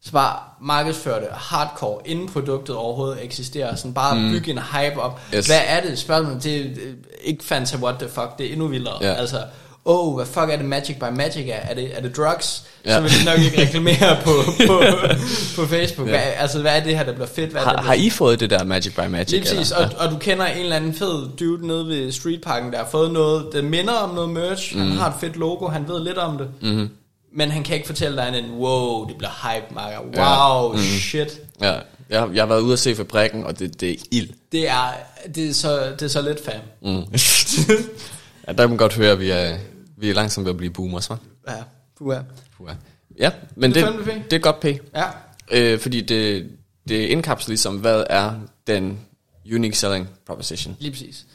[0.04, 3.76] så bare markedsføre det hardcore, inden produktet overhovedet eksisterer.
[3.76, 4.32] Sådan bare mm.
[4.32, 5.20] bygge en hype op.
[5.36, 5.46] Yes.
[5.46, 6.00] Hvad er det?
[6.00, 8.98] Spørgsmålet, det er øh, ikke Fanta what the fuck, det er endnu vildere.
[9.02, 9.14] Ja.
[9.14, 9.44] Altså,
[9.86, 11.54] oh, hvad fuck er det Magic by Magic er?
[11.54, 12.64] Er det, er det drugs?
[12.86, 12.96] Ja.
[12.96, 14.32] Så vil det nok ikke reklamere på,
[14.68, 14.84] på,
[15.56, 16.08] på Facebook.
[16.08, 16.12] Ja.
[16.12, 17.52] Hvad, altså, hvad er det her, der bliver fedt?
[17.52, 19.32] Hvad er det, Har, har I fået det der Magic by Magic?
[19.32, 22.78] Lige præcis, og, og du kender en eller anden fed dude nede ved Streetparken, der
[22.78, 24.76] har fået noget, der minder om noget merch.
[24.76, 24.82] Mm.
[24.82, 26.48] Han har et fedt logo, han ved lidt om det.
[26.62, 26.90] Mhm.
[27.38, 30.00] Men han kan ikke fortælle dig end, wow, det bliver hype, Marker.
[30.14, 30.60] Ja.
[30.62, 31.40] Wow, shit.
[31.62, 31.74] Ja,
[32.10, 34.30] jeg, jeg har været ude at se fabrikken, og det, det er ild.
[34.52, 34.94] Det er,
[35.36, 36.62] det er, så, det er så lidt fam.
[36.82, 36.96] Mm.
[38.48, 39.58] ja, der kan man godt høre, at vi er,
[39.98, 41.16] vi er langsomt ved at blive boomers, hva'?
[41.48, 41.64] Ja,
[41.98, 42.20] puha.
[42.58, 42.74] Puha.
[43.20, 44.66] Ja, men Det det, er det, er godt P.
[44.96, 45.04] Ja,
[45.52, 46.50] Øh, fordi det,
[46.90, 48.34] det indkapsler ligesom, hvad er
[48.68, 49.00] den
[49.54, 50.78] unique selling proposition.
[50.80, 51.26] lige præcis.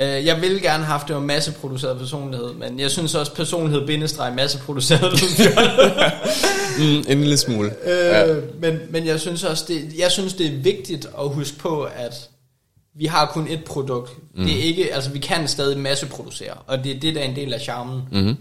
[0.00, 3.86] Øh, Jeg ville gerne have haft det var masseproduceret personlighed, men jeg synes også personlighed
[3.86, 5.12] bindestreg masseproduceret.
[6.78, 7.70] Mm, en lille smule.
[7.84, 8.34] Øh, Ja.
[8.60, 12.28] men, men jeg synes også, det, jeg synes, det er vigtigt at huske på, at
[12.94, 14.18] vi har kun et produkt.
[14.34, 14.44] Mm.
[14.44, 17.36] Det er ikke, altså vi kan stadig masseproducere, og det er det, der er en
[17.36, 18.02] del af charmen.
[18.12, 18.36] Mm-hmm.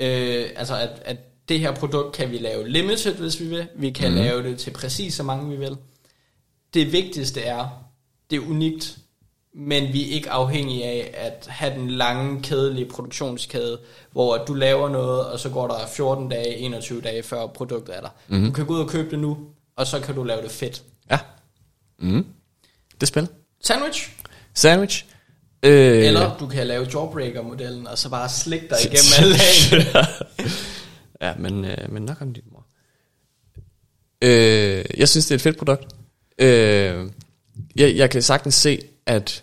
[0.00, 1.16] Øh, altså at, at
[1.48, 3.68] det her produkt kan vi lave limited, hvis vi vil.
[3.76, 4.16] Vi kan mm.
[4.16, 5.76] lave det til præcis så mange, vi vil.
[6.74, 7.68] Det vigtigste er,
[8.30, 8.98] det er unikt,
[9.54, 13.78] men vi er ikke afhængige af at have den lange, kedelige produktionskæde,
[14.12, 18.00] hvor du laver noget, og så går der 14 dage, 21 dage, før produktet er
[18.00, 18.08] der.
[18.28, 18.44] Mm.
[18.44, 19.38] Du kan gå ud og købe det nu,
[19.76, 20.82] og så kan du lave det fedt.
[21.10, 21.18] Ja.
[21.98, 22.26] Mm.
[23.00, 23.37] Det spændende.
[23.62, 24.10] Sandwich,
[24.54, 25.04] Sandwich.
[25.62, 30.06] Øh, eller du kan lave jawbreaker-modellen, og så bare slikke dig igennem alle lagene.
[31.22, 32.66] ja, men, øh, men nok om din mor.
[34.22, 35.92] Øh, jeg synes, det er et fedt produkt.
[36.38, 37.10] Øh,
[37.76, 39.42] jeg, jeg kan sagtens se, at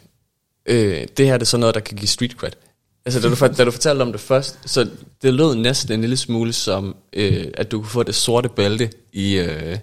[0.66, 2.52] øh, det her det er sådan noget, der kan give street cred.
[3.06, 4.90] Altså, da du, da du fortalte om det først, så
[5.22, 8.92] det lød næsten en lille smule som, øh, at du kunne få det sorte bælte
[9.14, 9.78] i, øh,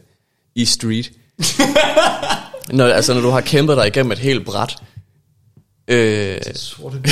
[0.55, 1.12] i street.
[2.73, 4.77] når, altså, når du har kæmpet dig igennem et helt bræt.
[5.89, 6.97] Øh, Sorte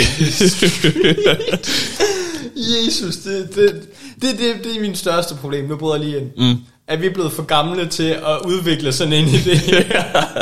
[2.57, 3.89] Jesus, det, det,
[4.23, 5.65] det, det, det er min største problem.
[5.65, 6.31] Nu bryder jeg lige ind.
[6.37, 6.61] Mm.
[6.89, 9.95] At vi er blevet for gamle til at udvikle sådan en idé.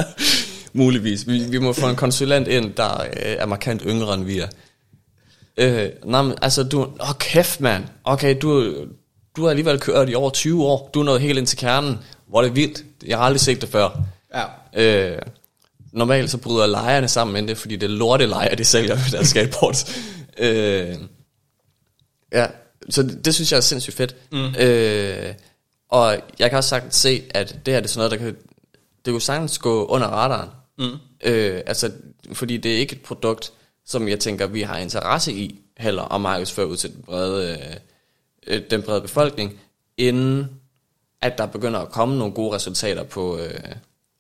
[0.72, 1.26] Muligvis.
[1.26, 4.48] Vi, vi må få en konsulent ind, der øh, er markant yngre end vi er.
[5.56, 6.80] Øh, nej, men altså du...
[6.80, 7.84] Åh, kæft, mand.
[8.04, 8.74] Okay, du,
[9.36, 10.90] du har alligevel kørt i over 20 år.
[10.94, 11.98] Du er nået helt ind til kernen.
[12.28, 12.84] Hvor er det vildt.
[13.06, 14.02] Jeg har aldrig set det før.
[14.34, 14.44] Ja.
[14.74, 15.22] Øh,
[15.92, 19.10] normalt så bryder lejerne sammen med det, fordi det er lorte lejer, de sælger med
[19.16, 19.96] deres skateboards.
[20.38, 20.96] øh,
[22.32, 22.46] ja,
[22.90, 24.16] så det, det synes jeg er sindssygt fedt.
[24.32, 24.54] Mm.
[24.60, 25.34] Øh,
[25.88, 28.36] og jeg kan også sagtens se, at det her det er sådan noget, der kan,
[29.04, 30.50] det kunne sagtens gå under radaren.
[30.78, 30.96] Mm.
[31.24, 31.92] Øh, altså,
[32.32, 33.52] fordi det er ikke et produkt,
[33.86, 37.58] som jeg tænker, vi har interesse i heller at markedsføre ud til den brede,
[38.46, 39.60] øh, den brede befolkning,
[39.96, 40.50] inden
[41.20, 43.60] at der begynder at komme nogle gode resultater på, øh,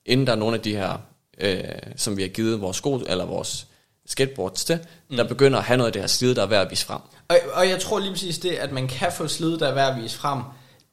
[0.08, 0.98] inden der er nogle af de her,
[1.40, 1.64] øh,
[1.96, 3.66] som vi har givet vores sko, eller vores
[4.06, 4.78] skateboards til,
[5.10, 5.16] mm.
[5.16, 7.00] der begynder at have noget af det her slid, der er værd at vise frem.
[7.28, 9.96] Og, og jeg tror lige præcis det, at man kan få slid, der er værd
[9.96, 10.42] at vise frem.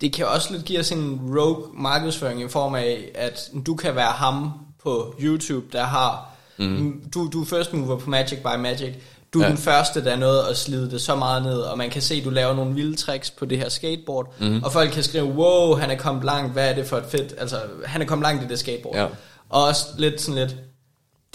[0.02, 3.96] Det kan også lidt give os en rogue markedsføring i form af, at du kan
[3.96, 4.52] være ham
[4.84, 6.32] på YouTube, der har...
[6.58, 7.02] Mm.
[7.14, 8.94] Du, du er first mover på Magic by Magic.
[9.36, 9.50] Du er Ja.
[9.50, 12.16] den første, der er nået at slide det så meget ned, og man kan se,
[12.16, 14.64] at du laver nogle vilde tricks på det her skateboard, mm.
[14.64, 17.34] og folk kan skrive, wow, han er kommet langt, hvad er det for et fedt,
[17.38, 18.96] altså, han er kommet langt i det skateboard.
[18.98, 19.06] Ja.
[19.50, 20.56] Og også lidt sådan lidt,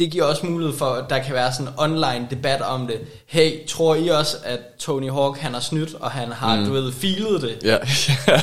[0.01, 3.01] det giver også mulighed for, at der kan være sådan en online debat om det.
[3.27, 6.67] Hey, tror I også, at Tony Hawk han har snydt, og han har, mm.
[6.67, 7.59] du ved, filet det?
[7.65, 7.77] Ja,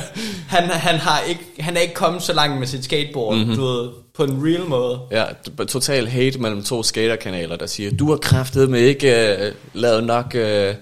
[0.48, 3.54] Han, han, har ikke, han er ikke kommet så langt med sit skateboard, mm-hmm.
[3.56, 5.00] du ved, på en real måde.
[5.10, 5.24] ja
[5.68, 10.34] total hate mellem to skaterkanaler, der siger, du har kraftet med ikke uh, lavet nok,
[10.34, 10.74] uh,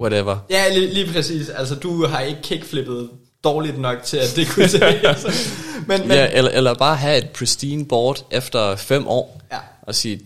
[0.00, 0.38] whatever.
[0.50, 1.48] Ja, lige, lige præcis.
[1.48, 3.08] Altså, du har ikke kickflippet
[3.44, 4.82] dårligt nok til, at det kunne ses.
[5.88, 9.58] men, men, Ja, eller, eller bare have et pristine board efter fem år, Ja.
[9.82, 10.20] og sige,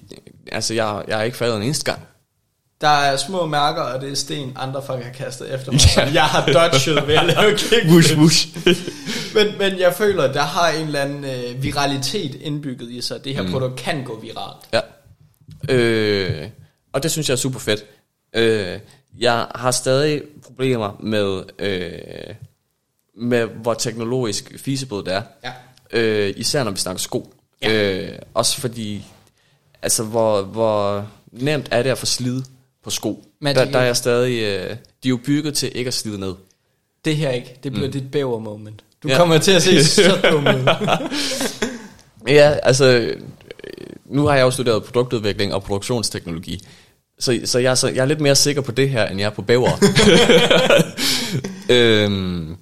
[0.53, 2.01] altså jeg, jeg har ikke faldet en eneste gang.
[2.81, 6.14] der er små mærker, og det er sten, andre folk har kastet efter mig, som
[6.14, 7.93] jeg har dodget ved at lave kickflip.
[7.93, 8.49] Wush, wush.
[9.35, 13.25] men, men jeg føler, der har en eller anden øh, viralitet indbygget i sig.
[13.25, 13.51] Det her mm.
[13.53, 14.67] produkt kan gå viralt.
[14.73, 14.81] Ja.
[15.75, 16.49] Øh,
[16.93, 17.85] og det synes jeg er super fedt.
[18.35, 18.79] Øh,
[19.19, 22.35] jeg har stadig problemer med, øh,
[23.17, 25.23] med hvor teknologisk feasible det er.
[25.45, 25.53] Ja.
[25.93, 27.35] Øh, især når vi snakker sko.
[27.62, 27.93] Ja.
[28.03, 29.05] Øh, også fordi,
[29.83, 32.43] altså hvor, hvor nemt er det at få slid
[32.85, 33.25] på sko.
[33.41, 36.21] Magic Der, der er jeg stadig, øh, de er jo bygget til ikke at slide
[36.21, 36.35] ned.
[37.05, 37.93] Det her ikke, det bliver mm.
[37.93, 38.85] dit bæver moment.
[39.03, 39.17] Du Ja.
[39.17, 40.69] kommer til at se så dum ud.
[42.29, 43.17] Ja, altså, øh,
[44.05, 46.62] nu har jeg jo studeret produktudvikling og produktionsteknologi,
[47.19, 49.27] så, så, jeg, er så jeg er lidt mere sikker på det her, end jeg
[49.27, 49.71] er på bæver.
[51.77, 52.57] øhm,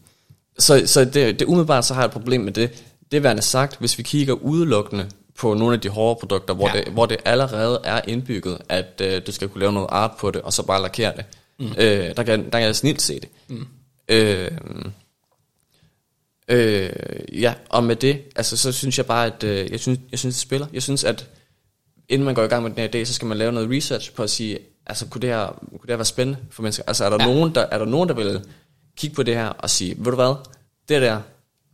[0.59, 2.85] så så det, det umiddelbart, så har jeg et problem med det.
[3.13, 5.07] Det værende sagt, hvis vi kigger udelukkende
[5.39, 6.81] på nogle af de hårde produkter, hvor, Ja.
[6.83, 10.31] det, hvor det allerede er indbygget, at øh, du skal kunne lave noget art på
[10.31, 11.25] det, og så bare lakere det.
[11.61, 11.67] Mm.
[11.79, 13.29] Øh, der, kan, der kan jeg snilt se det.
[13.49, 13.67] Mm.
[14.09, 14.51] Øh,
[16.49, 16.91] Øh,
[17.33, 20.35] ja, og med det, altså så synes jeg bare, at øh, jeg, synes, jeg synes,
[20.35, 20.67] det spiller.
[20.73, 21.27] Jeg synes, at
[22.09, 24.13] inden man går i gang med den her idé, så skal man lave noget research
[24.13, 26.85] på at sige, altså kunne det her, kunne det her være spændende for mennesker?
[26.87, 27.35] Altså er der, ja.
[27.35, 28.41] nogen, der, er der nogen, der vil
[28.97, 30.35] kigge på det her og sige, ved du hvad,
[30.89, 31.21] det der,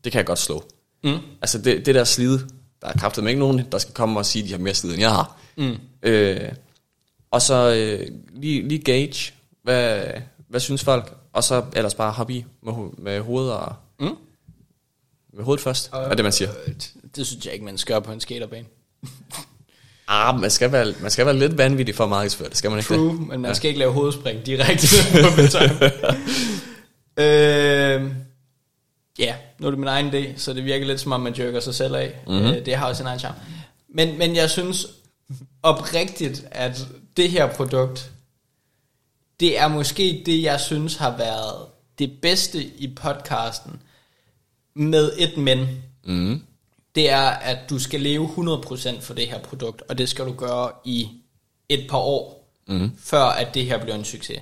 [0.04, 0.64] det kan jeg godt slå.
[1.04, 1.18] Mm.
[1.42, 2.38] Altså det, det der slid,
[2.82, 4.90] der er kraftet ikke nogen, der skal komme og sige, at de har mere slid,
[4.90, 5.36] end jeg har.
[5.56, 5.76] Mm.
[6.02, 6.52] Øh,
[7.30, 9.14] og så øh, lige, lige gauge,
[9.62, 10.02] hvad,
[10.48, 13.74] hvad synes folk, og så ellers bare hoppe i med, med hovedet og...
[14.00, 14.14] Mm.
[15.32, 16.50] Med hovedet først, er det man siger.
[16.66, 16.74] Øh,
[17.16, 18.66] Det synes jeg ikke, man skal gøre på en skaterbane.
[20.12, 22.78] Ah, man skal være, man skal være lidt vanvittig for at markedsføre det, skal man
[22.78, 23.28] ikke True, det?
[23.28, 24.86] men man skal ikke lave hovedspring direkte
[25.24, 25.68] på beton.
[27.20, 28.12] øh,
[29.18, 31.60] ja, nu er det min egen idé, så det virker lidt som om, man jerker
[31.60, 32.20] sig selv af.
[32.26, 32.34] Mhm.
[32.34, 32.50] Mm-hmm.
[32.54, 33.36] Øh, det har også en egen charme.
[33.88, 34.86] Men, men jeg synes
[35.62, 38.10] oprigtigt, at det her produkt,
[39.40, 41.66] det er måske det, jeg synes har været
[41.98, 43.80] det bedste i podcasten,
[44.74, 45.68] med et men.
[46.04, 46.42] Mm.
[46.94, 50.32] Det er, at du skal leve 100% for det her produkt, og det skal du
[50.32, 51.08] gøre i
[51.68, 52.90] et par år, Mm.
[52.98, 54.40] før at det her bliver en succes.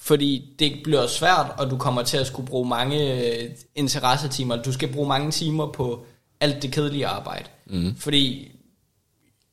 [0.00, 4.62] Fordi det bliver svært, og du kommer til at skulle bruge mange øh, interessetimer.
[4.62, 6.04] Du skal bruge mange timer på
[6.40, 7.44] alt det kedelige arbejde.
[7.66, 7.94] Mm.
[7.96, 8.50] Fordi,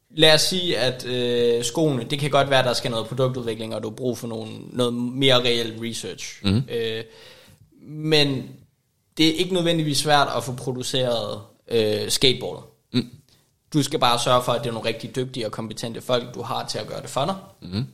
[0.10, 3.76] lad os sige, at øh, skoene, det kan godt være, at der skal noget produktudvikling,
[3.76, 6.45] og du har brug for nogle, noget mere reel research.
[6.45, 6.64] Mhm.
[6.70, 7.04] Øh,
[7.82, 8.50] men
[9.18, 11.41] det er ikke nødvendigvis svært at få produceret
[11.72, 12.64] øh, skateboardet.
[12.93, 13.10] Mm.
[13.74, 16.41] Du skal bare sørge for, at det er nogle rigtig dygtige og kompetente folk, du
[16.41, 17.36] har til at gøre det for dig.
[17.62, 17.86] Mm.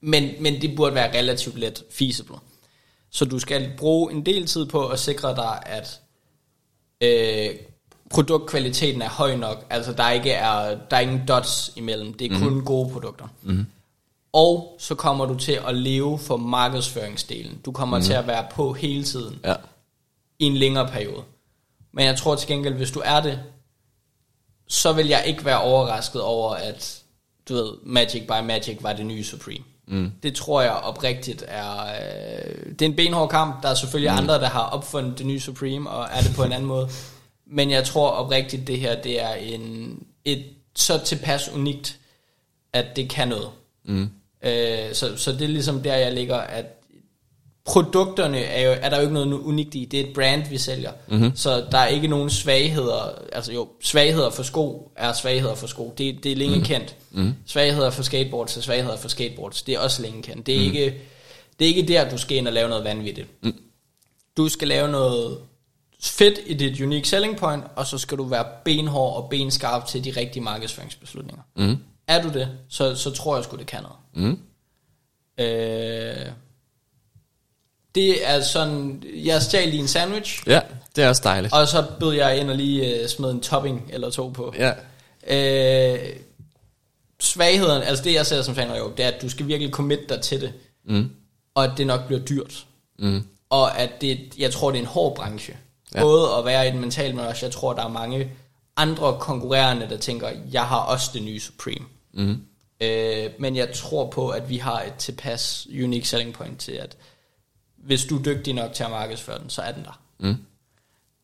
[0.00, 2.36] Men, men det burde være relativt let feasible.
[3.10, 6.00] Så du skal bruge en del tid på at sikre dig, at
[7.00, 7.56] øh,
[8.10, 9.66] produktkvaliteten er høj nok.
[9.70, 12.14] Altså der ikke er, der er ingen dots imellem.
[12.14, 12.64] Det er kun mm.
[12.64, 13.28] gode produkter.
[13.42, 13.66] Mm.
[14.32, 17.60] Og så kommer du til at leve for markedsføringsdelen.
[17.64, 18.04] Du kommer mm.
[18.04, 19.54] til at være på hele tiden Ja.
[20.38, 21.22] i en længere periode.
[21.92, 23.40] Men jeg tror til gengæld, hvis du er det,
[24.68, 27.02] så vil jeg ikke være overrasket over, at
[27.48, 29.64] du ved, Magic by Magic var det nye Supreme.
[29.90, 30.12] Mm.
[30.22, 31.86] Det tror jeg oprigtigt er...
[31.86, 33.62] Øh, det er en benhård kamp.
[33.62, 34.18] Der er selvfølgelig mm.
[34.18, 36.88] andre, der har opfundet det nye Supreme, og er det på en anden måde.
[37.46, 40.44] Men jeg tror oprigtigt, det her det er en, et
[40.76, 41.98] så tilpas unikt,
[42.72, 43.48] at det kan noget.
[43.84, 44.10] Mm.
[44.42, 46.79] Øh, så, så det er ligesom der, jeg ligger, at
[47.70, 49.84] produkterne er, jo, er der jo ikke noget unikt i.
[49.84, 50.92] Det er et brand, vi sælger.
[51.08, 51.32] Mm-hmm.
[51.34, 53.14] Så der er ikke nogen svagheder.
[53.32, 55.94] Altså jo, svagheder for sko er svagheder for sko.
[55.98, 56.64] Det, det er længe mm.
[56.64, 56.96] kendt.
[57.10, 57.34] Mm.
[57.46, 59.62] Svagheder for skateboards er svagheder for skateboards.
[59.62, 60.46] Det er også længe kendt.
[60.46, 60.64] Det er, mm.
[60.64, 60.94] ikke,
[61.58, 63.28] det er ikke der, du skal ind og lave noget vanvittigt.
[63.42, 63.54] Mm.
[64.36, 65.38] Du skal lave noget
[66.00, 70.04] fedt i dit unique selling point, og så skal du være benhård og benskarp til
[70.04, 71.42] de rigtige markedsføringsbeslutninger.
[71.56, 71.76] Mm.
[72.08, 73.98] Er du det, så, så tror jeg sgu, det kan noget.
[74.14, 74.38] Mm.
[75.44, 76.32] Øh,
[77.94, 80.60] det er sådan, jeg stjal lige en sandwich, Ja,
[80.96, 81.52] det er også dejligt.
[81.54, 84.54] og så bød jeg ind og lige uh, smed en topping eller to på.
[84.58, 84.72] Ja.
[85.26, 85.98] Øh,
[87.20, 90.08] svagheden, altså det jeg ser som fan jo, det er, at du skal virkelig commit
[90.08, 90.52] dig til det,
[90.84, 91.10] Mm.
[91.54, 92.66] og at det nok bliver dyrt.
[92.98, 93.22] Mm.
[93.50, 95.56] Og at det, jeg tror, det er en hård branche.
[95.94, 96.00] Ja.
[96.00, 98.30] Både at være i den mentale, men også jeg tror, der er mange
[98.76, 101.84] andre konkurrerende, der tænker, jeg har også det nye Supreme.
[102.14, 102.42] Mm.
[102.80, 106.96] Øh, men jeg tror på, at vi har et tilpas unique selling point til, at
[107.84, 110.00] hvis du er dygtig nok til at markedsføre den, så er den der.
[110.20, 110.36] Mm.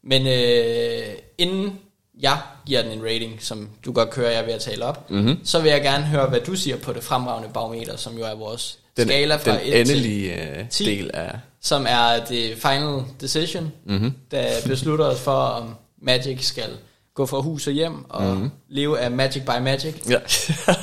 [0.05, 1.79] Men øh, inden
[2.21, 5.39] jeg giver den en rating, som du godt kører, jeg ved at tale op, Mhm.
[5.45, 8.35] så vil jeg gerne høre, hvad du siger på det fremragende barometer, som jo er
[8.35, 10.85] vores Den, skala fra den 1 til endelige øh, 10.
[10.85, 11.31] del af...
[11.61, 14.13] som er det final decision, Mhm.
[14.31, 16.69] der beslutter os for, om Magic skal
[17.15, 18.33] gå fra hus og hjem og Mhm.
[18.35, 18.51] mm-hmm.
[18.69, 19.95] leve af Magic by Magic.
[20.09, 20.19] Ja.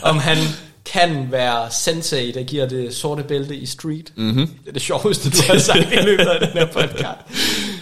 [0.09, 0.37] om han
[0.85, 4.13] kan være sensei, der giver det sorte bælte i street.
[4.15, 4.47] mm-hmm.
[4.47, 7.19] Det er det sjoveste, du har sagt i løbet af den her podcast.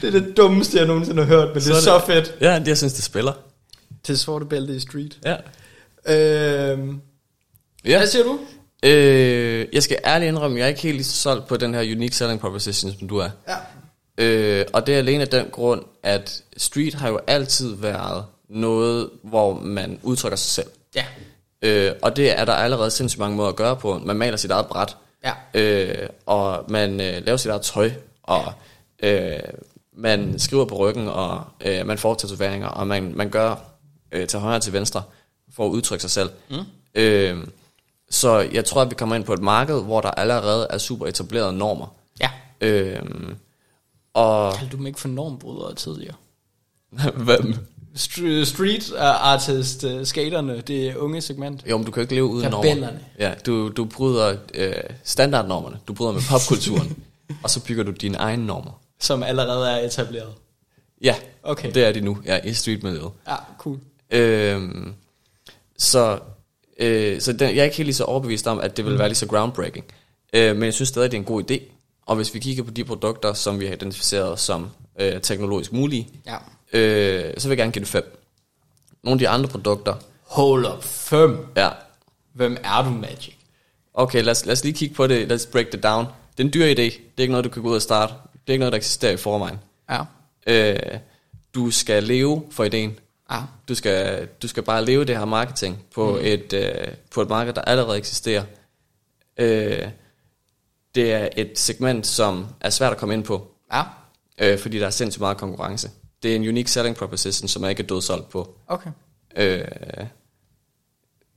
[0.02, 2.36] Det er det dummeste, jeg nogensinde har hørt, men det er Så så, det- fedt.
[2.42, 3.34] Ja, det jeg synes, det spiller.
[4.04, 5.18] Til sorte bælte i street.
[5.26, 5.36] Ja.
[6.72, 7.02] Øhm,
[7.86, 7.98] Ja.
[7.98, 8.40] Hvad siger du?
[8.84, 11.82] Øh, jeg skal ærligt indrømme, jeg er ikke helt lige så solgt på den her
[11.82, 13.30] unique selling proposition, som du er.
[13.48, 13.56] Ja.
[14.26, 19.10] Øh, og det er alene af den grund, at street har jo altid været noget,
[19.24, 20.68] hvor man udtrykker sig selv.
[20.96, 21.06] Ja.
[21.62, 23.98] Øh, og det er der allerede sindssygt mange måder at gøre på.
[23.98, 25.34] Man maler sit eget bræt, Ja.
[25.54, 27.92] øh, og man øh, laver sit eget tøj,
[28.24, 28.54] og
[29.04, 29.40] øh,
[29.94, 33.56] man skriver på ryggen, og øh, man får tatoveringer, og man, man gør
[34.12, 35.04] øh, til højre og til venstre,
[35.56, 36.30] for at udtrykke sig selv.
[36.50, 36.58] Mm.
[36.96, 37.48] Øh,
[38.10, 41.08] så jeg tror, at vi kommer ind på et marked, hvor der allerede er super
[41.08, 41.88] etablerede normer.
[42.22, 42.30] Ja.
[42.62, 43.02] Øh,
[44.14, 46.16] og Kaldte du dem ikke for normbrydere tidligere?
[47.26, 47.56] hvem?
[47.96, 51.64] St- street artist, uh, skaterne, det unge segment.
[51.70, 52.64] Jo, men du kan jo ikke leve uden normer.
[52.70, 53.00] Tabellerne.
[53.20, 54.74] Ja, du, du bryder øh,
[55.04, 57.04] standardnormerne, du bryder med popkulturen,
[57.44, 58.82] og så bygger du dine egne normer.
[59.00, 60.34] Som allerede er etableret.
[61.04, 61.72] Ja, Okay.
[61.74, 63.12] det er de nu, ja, i streetmiljøet.
[63.28, 63.80] Ja, cool.
[64.12, 64.94] Øhm,
[65.78, 66.20] så
[66.80, 69.08] øh, så den, jeg er ikke helt lige så overbevist om, at det vil være
[69.10, 69.86] lige så groundbreaking.
[70.34, 71.60] Øh, men jeg synes stadig, det er en god idé.
[72.06, 74.70] Og hvis vi kigger på de produkter, som vi har identificeret som
[75.00, 76.36] øh, teknologisk mulige, Ja.
[76.74, 78.18] Øh, så vil jeg gerne give det 5.
[79.04, 79.96] Nogle af de andre produkter,
[80.28, 81.46] Hold up, fem.
[81.56, 81.70] ja,
[82.34, 83.34] Hvem er du, Magic?
[83.94, 86.06] okay, lad os, lad os lige kigge på det, let's break it down.
[86.38, 88.14] Det er en dyr idé, det er ikke noget, du kan gå ud og starte.
[88.34, 89.60] Det er ikke noget, der eksisterer i forvejen.
[89.90, 90.04] Ja.
[90.48, 91.00] Øh,
[91.56, 93.00] du skal leve for ideen.
[93.32, 93.40] Ja.
[93.68, 96.20] Du skal, du skal bare leve det her marketing på, mm.
[96.22, 98.44] et, øh, på et marked, der allerede eksisterer.
[99.38, 99.88] Øh,
[100.96, 103.84] det er et segment, som er svært at komme ind på, Ja.
[104.38, 105.90] øh, fordi der er sindssygt meget konkurrence.
[106.24, 108.56] Det er en unique selling proposition, som er ikke er dødsolgt på.
[108.68, 108.90] Okay.
[109.36, 109.66] Øh,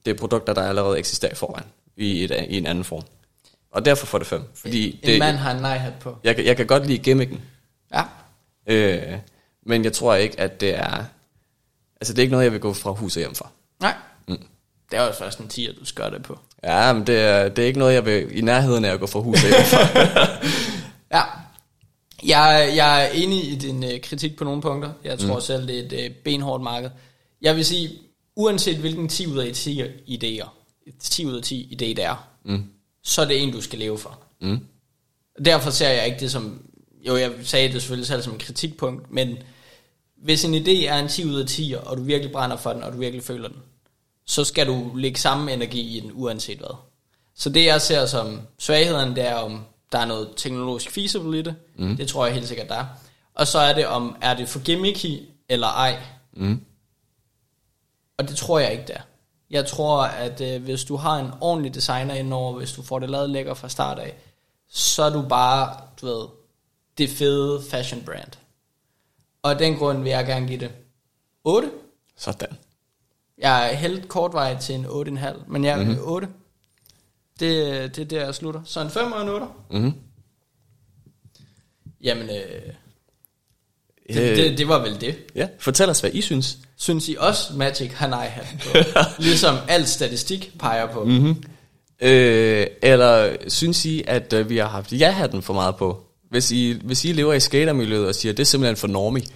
[0.04, 1.66] det er produkter, der allerede eksisterer i forvejen,
[1.96, 3.02] i, et, i en anden form.
[3.70, 4.42] Og derfor får det fem.
[4.54, 6.16] Fordi En det, mand har en nej-hat på.
[6.24, 7.40] jeg, kan- jeg kan godt lide gimmicken,
[7.94, 8.02] Ja.
[8.66, 9.18] øh,
[9.66, 11.04] men jeg tror ikke, at det er...
[12.00, 13.50] Altså, det er ikke noget, jeg vil gå fra hus og hjem for.
[13.80, 13.94] Nej.
[14.28, 14.36] Mm.
[14.90, 16.38] Det er jo først en 10, at du skal det på.
[16.64, 19.06] Ja, men det er, det er ikke noget, jeg vil i nærheden af at gå
[19.06, 19.98] fra hus og hjem for.
[21.16, 21.22] Ja.
[22.22, 24.92] Jeg, jeg er enig i din øh, kritik på nogle punkter.
[25.04, 25.40] Jeg tror mm.
[25.40, 26.90] selv, det er et øh, benhårdt marked.
[27.42, 27.90] Jeg vil sige,
[28.36, 30.48] uanset hvilken 10 ud af 10 idéer,
[31.00, 32.64] 10 ud af 10 idé det er, mm.
[33.02, 34.18] så er det en, du skal leve for.
[34.40, 34.58] Mm.
[35.44, 36.62] Derfor ser jeg ikke det som,
[37.06, 39.38] jo jeg sagde det selvfølgelig selv som en kritikpunkt, men
[40.16, 42.82] hvis en idé er en 10 ud af 10, og du virkelig brænder for den,
[42.82, 43.58] og du virkelig føler den,
[44.26, 46.76] så skal du lægge samme energi i den, uanset hvad.
[47.34, 49.64] Så det jeg ser som svagheden, det er om
[49.94, 51.54] der er noget teknologisk feasible i det.
[51.78, 51.96] Mm.
[51.96, 52.86] Det tror jeg helt sikkert der er.
[53.34, 56.02] Og så er det om, er det for gimmicky eller ej.
[56.32, 56.64] Mm.
[58.18, 59.00] Og det tror jeg ikke, det er.
[59.50, 63.10] Jeg tror, at øh, hvis du har en ordentlig designer indover, hvis du får det
[63.10, 64.14] lavet lækker fra start af,
[64.68, 66.26] så er du bare, du ved,
[66.98, 68.32] det fede fashion brand.
[69.42, 70.70] Og af den grund vil jeg gerne give det
[71.44, 71.70] 8.
[72.16, 72.56] Sådan.
[73.38, 75.98] Jeg er helt kortvej til en 8,5, men jeg er mm-hmm.
[76.02, 76.28] 8.
[77.40, 78.60] Det, det er der, jeg slutter.
[78.64, 79.46] Så en 5 og en 8.
[79.70, 79.92] Mm-hmm.
[82.02, 82.72] Jamen, øh,
[84.08, 85.16] det, det, det var vel det.
[85.34, 86.58] Ja, fortæl os, hvad I synes.
[86.76, 88.32] Synes I også, Magic har nej
[89.18, 91.04] ligesom al statistik peger på.
[91.04, 91.44] Mm-hmm.
[92.00, 96.04] Øh, eller synes I, at øh, vi har haft ja-hatten for meget på?
[96.30, 99.26] Hvis I, hvis I lever i skatermiljøet og siger, at det er simpelthen for normie,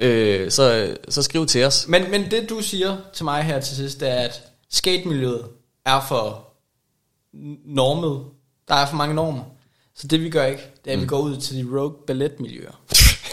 [0.00, 1.88] øh, så, så skriv til os.
[1.88, 5.44] Men, men det du siger til mig her til sidst, det er, at skatemiljøet
[5.86, 6.47] er for
[7.64, 8.24] normet.
[8.68, 9.44] Der er for mange normer.
[9.94, 12.80] Så det vi gør ikke, det er, at vi går ud til de rogue balletmiljøer.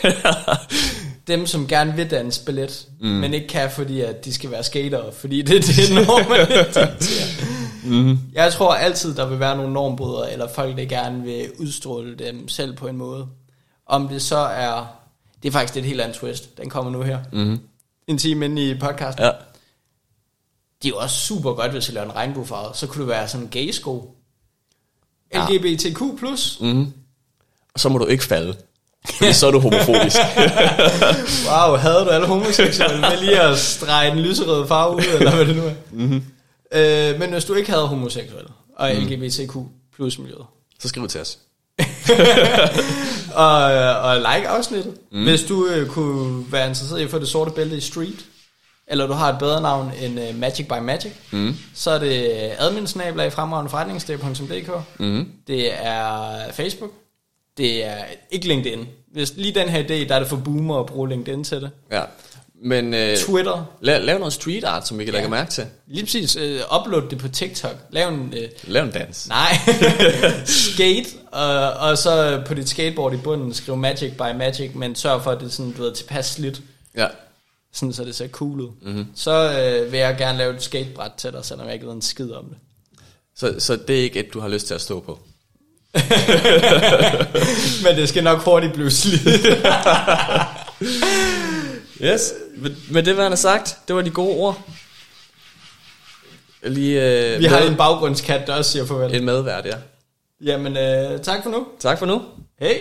[1.27, 3.07] Dem, som gerne vil danse ballet, mm.
[3.07, 6.47] men ikke kan, fordi at de skal være skatere, fordi det er det normen
[7.83, 8.19] mm.
[8.33, 12.47] Jeg tror altid, der vil være nogle normbrydere, eller folk, der gerne vil udstråle dem
[12.47, 13.27] selv på en måde.
[13.85, 14.85] Om det så er...
[15.43, 16.57] Det er faktisk et helt andet twist.
[16.57, 17.19] Den kommer nu her.
[17.31, 17.59] Mm.
[18.07, 19.23] En time inde i podcasten.
[19.23, 19.31] Ja.
[20.85, 22.75] Det er jo også super godt, hvis jeg laver en regnbuefarve.
[22.75, 24.15] Så kunne det være sådan en gay sko.
[25.33, 25.47] Ja.
[25.49, 26.01] LGBTQ+.
[26.61, 26.93] Mm.
[27.73, 28.55] Og så må du ikke falde.
[29.09, 30.17] Fordi så er du homofobisk.
[31.49, 35.45] Wow, havde du alle homoseksuelle med lige at strege den lyserøde farve ud, eller hvad
[35.45, 35.73] det nu er?
[35.91, 36.23] Mm-hmm.
[36.71, 39.55] Øh, men hvis du ikke havde homoseksuelle og LGBTQ
[39.95, 40.45] plus miljøet,
[40.79, 41.37] så skriv til os.
[43.45, 43.63] og,
[44.01, 44.93] og like afsnittet.
[45.11, 45.23] Mm.
[45.23, 48.25] Hvis du øh, kunne være interesseret i at få det sorte bælte i Street,
[48.87, 51.55] eller du har et bedre navn end uh, Magic by Magic, mm.
[51.73, 53.71] så er det adminsnabler i fremragende
[54.99, 55.31] Mm.
[55.47, 56.91] Det er Facebook.
[57.57, 57.97] Det er
[58.31, 58.87] ikke LinkedIn.
[59.11, 61.71] Hvis lige den her idé, der er det for boomer at bruge LinkedIn til det.
[61.91, 62.01] Ja.
[62.63, 63.65] Men øh, Twitter.
[63.81, 65.19] Lav, lav noget street art, som vi kan ja.
[65.19, 65.65] lægge mærke til.
[65.87, 66.35] Lige præcis.
[66.35, 67.75] Øh, upload det på TikTok.
[67.91, 68.33] Lav en...
[68.37, 69.27] Øh, lav en dans.
[69.27, 69.51] Nej.
[70.45, 71.09] Skate.
[71.31, 75.31] Og, og så på dit skateboard i bunden skriv Magic by Magic, men sørg for,
[75.31, 76.61] at det er sådan, du ved, tilpas slidt.
[76.97, 77.07] Ja.
[77.75, 78.69] Sådan, så det ser cool ud.
[78.81, 79.05] Mm-hmm.
[79.15, 82.01] Så øh, vil jeg gerne lave et skatebræt til dig, selvom jeg ikke ved en
[82.01, 82.57] skid om det.
[83.35, 85.19] Så, så det er ikke et, du har lyst til at stå på?
[87.83, 89.25] Men det skal nok hurtigt blive slidt.
[92.01, 92.33] yes.
[92.91, 94.61] Med det, hvad han har sagt, det var de gode ord.
[96.63, 99.15] Lige, øh, Vi har en baggrundskat, der også siger farvel.
[99.15, 99.75] En medvært, ja.
[100.41, 101.67] Jamen, øh, tak for nu.
[101.79, 102.21] Tak for nu.
[102.59, 102.79] Hej.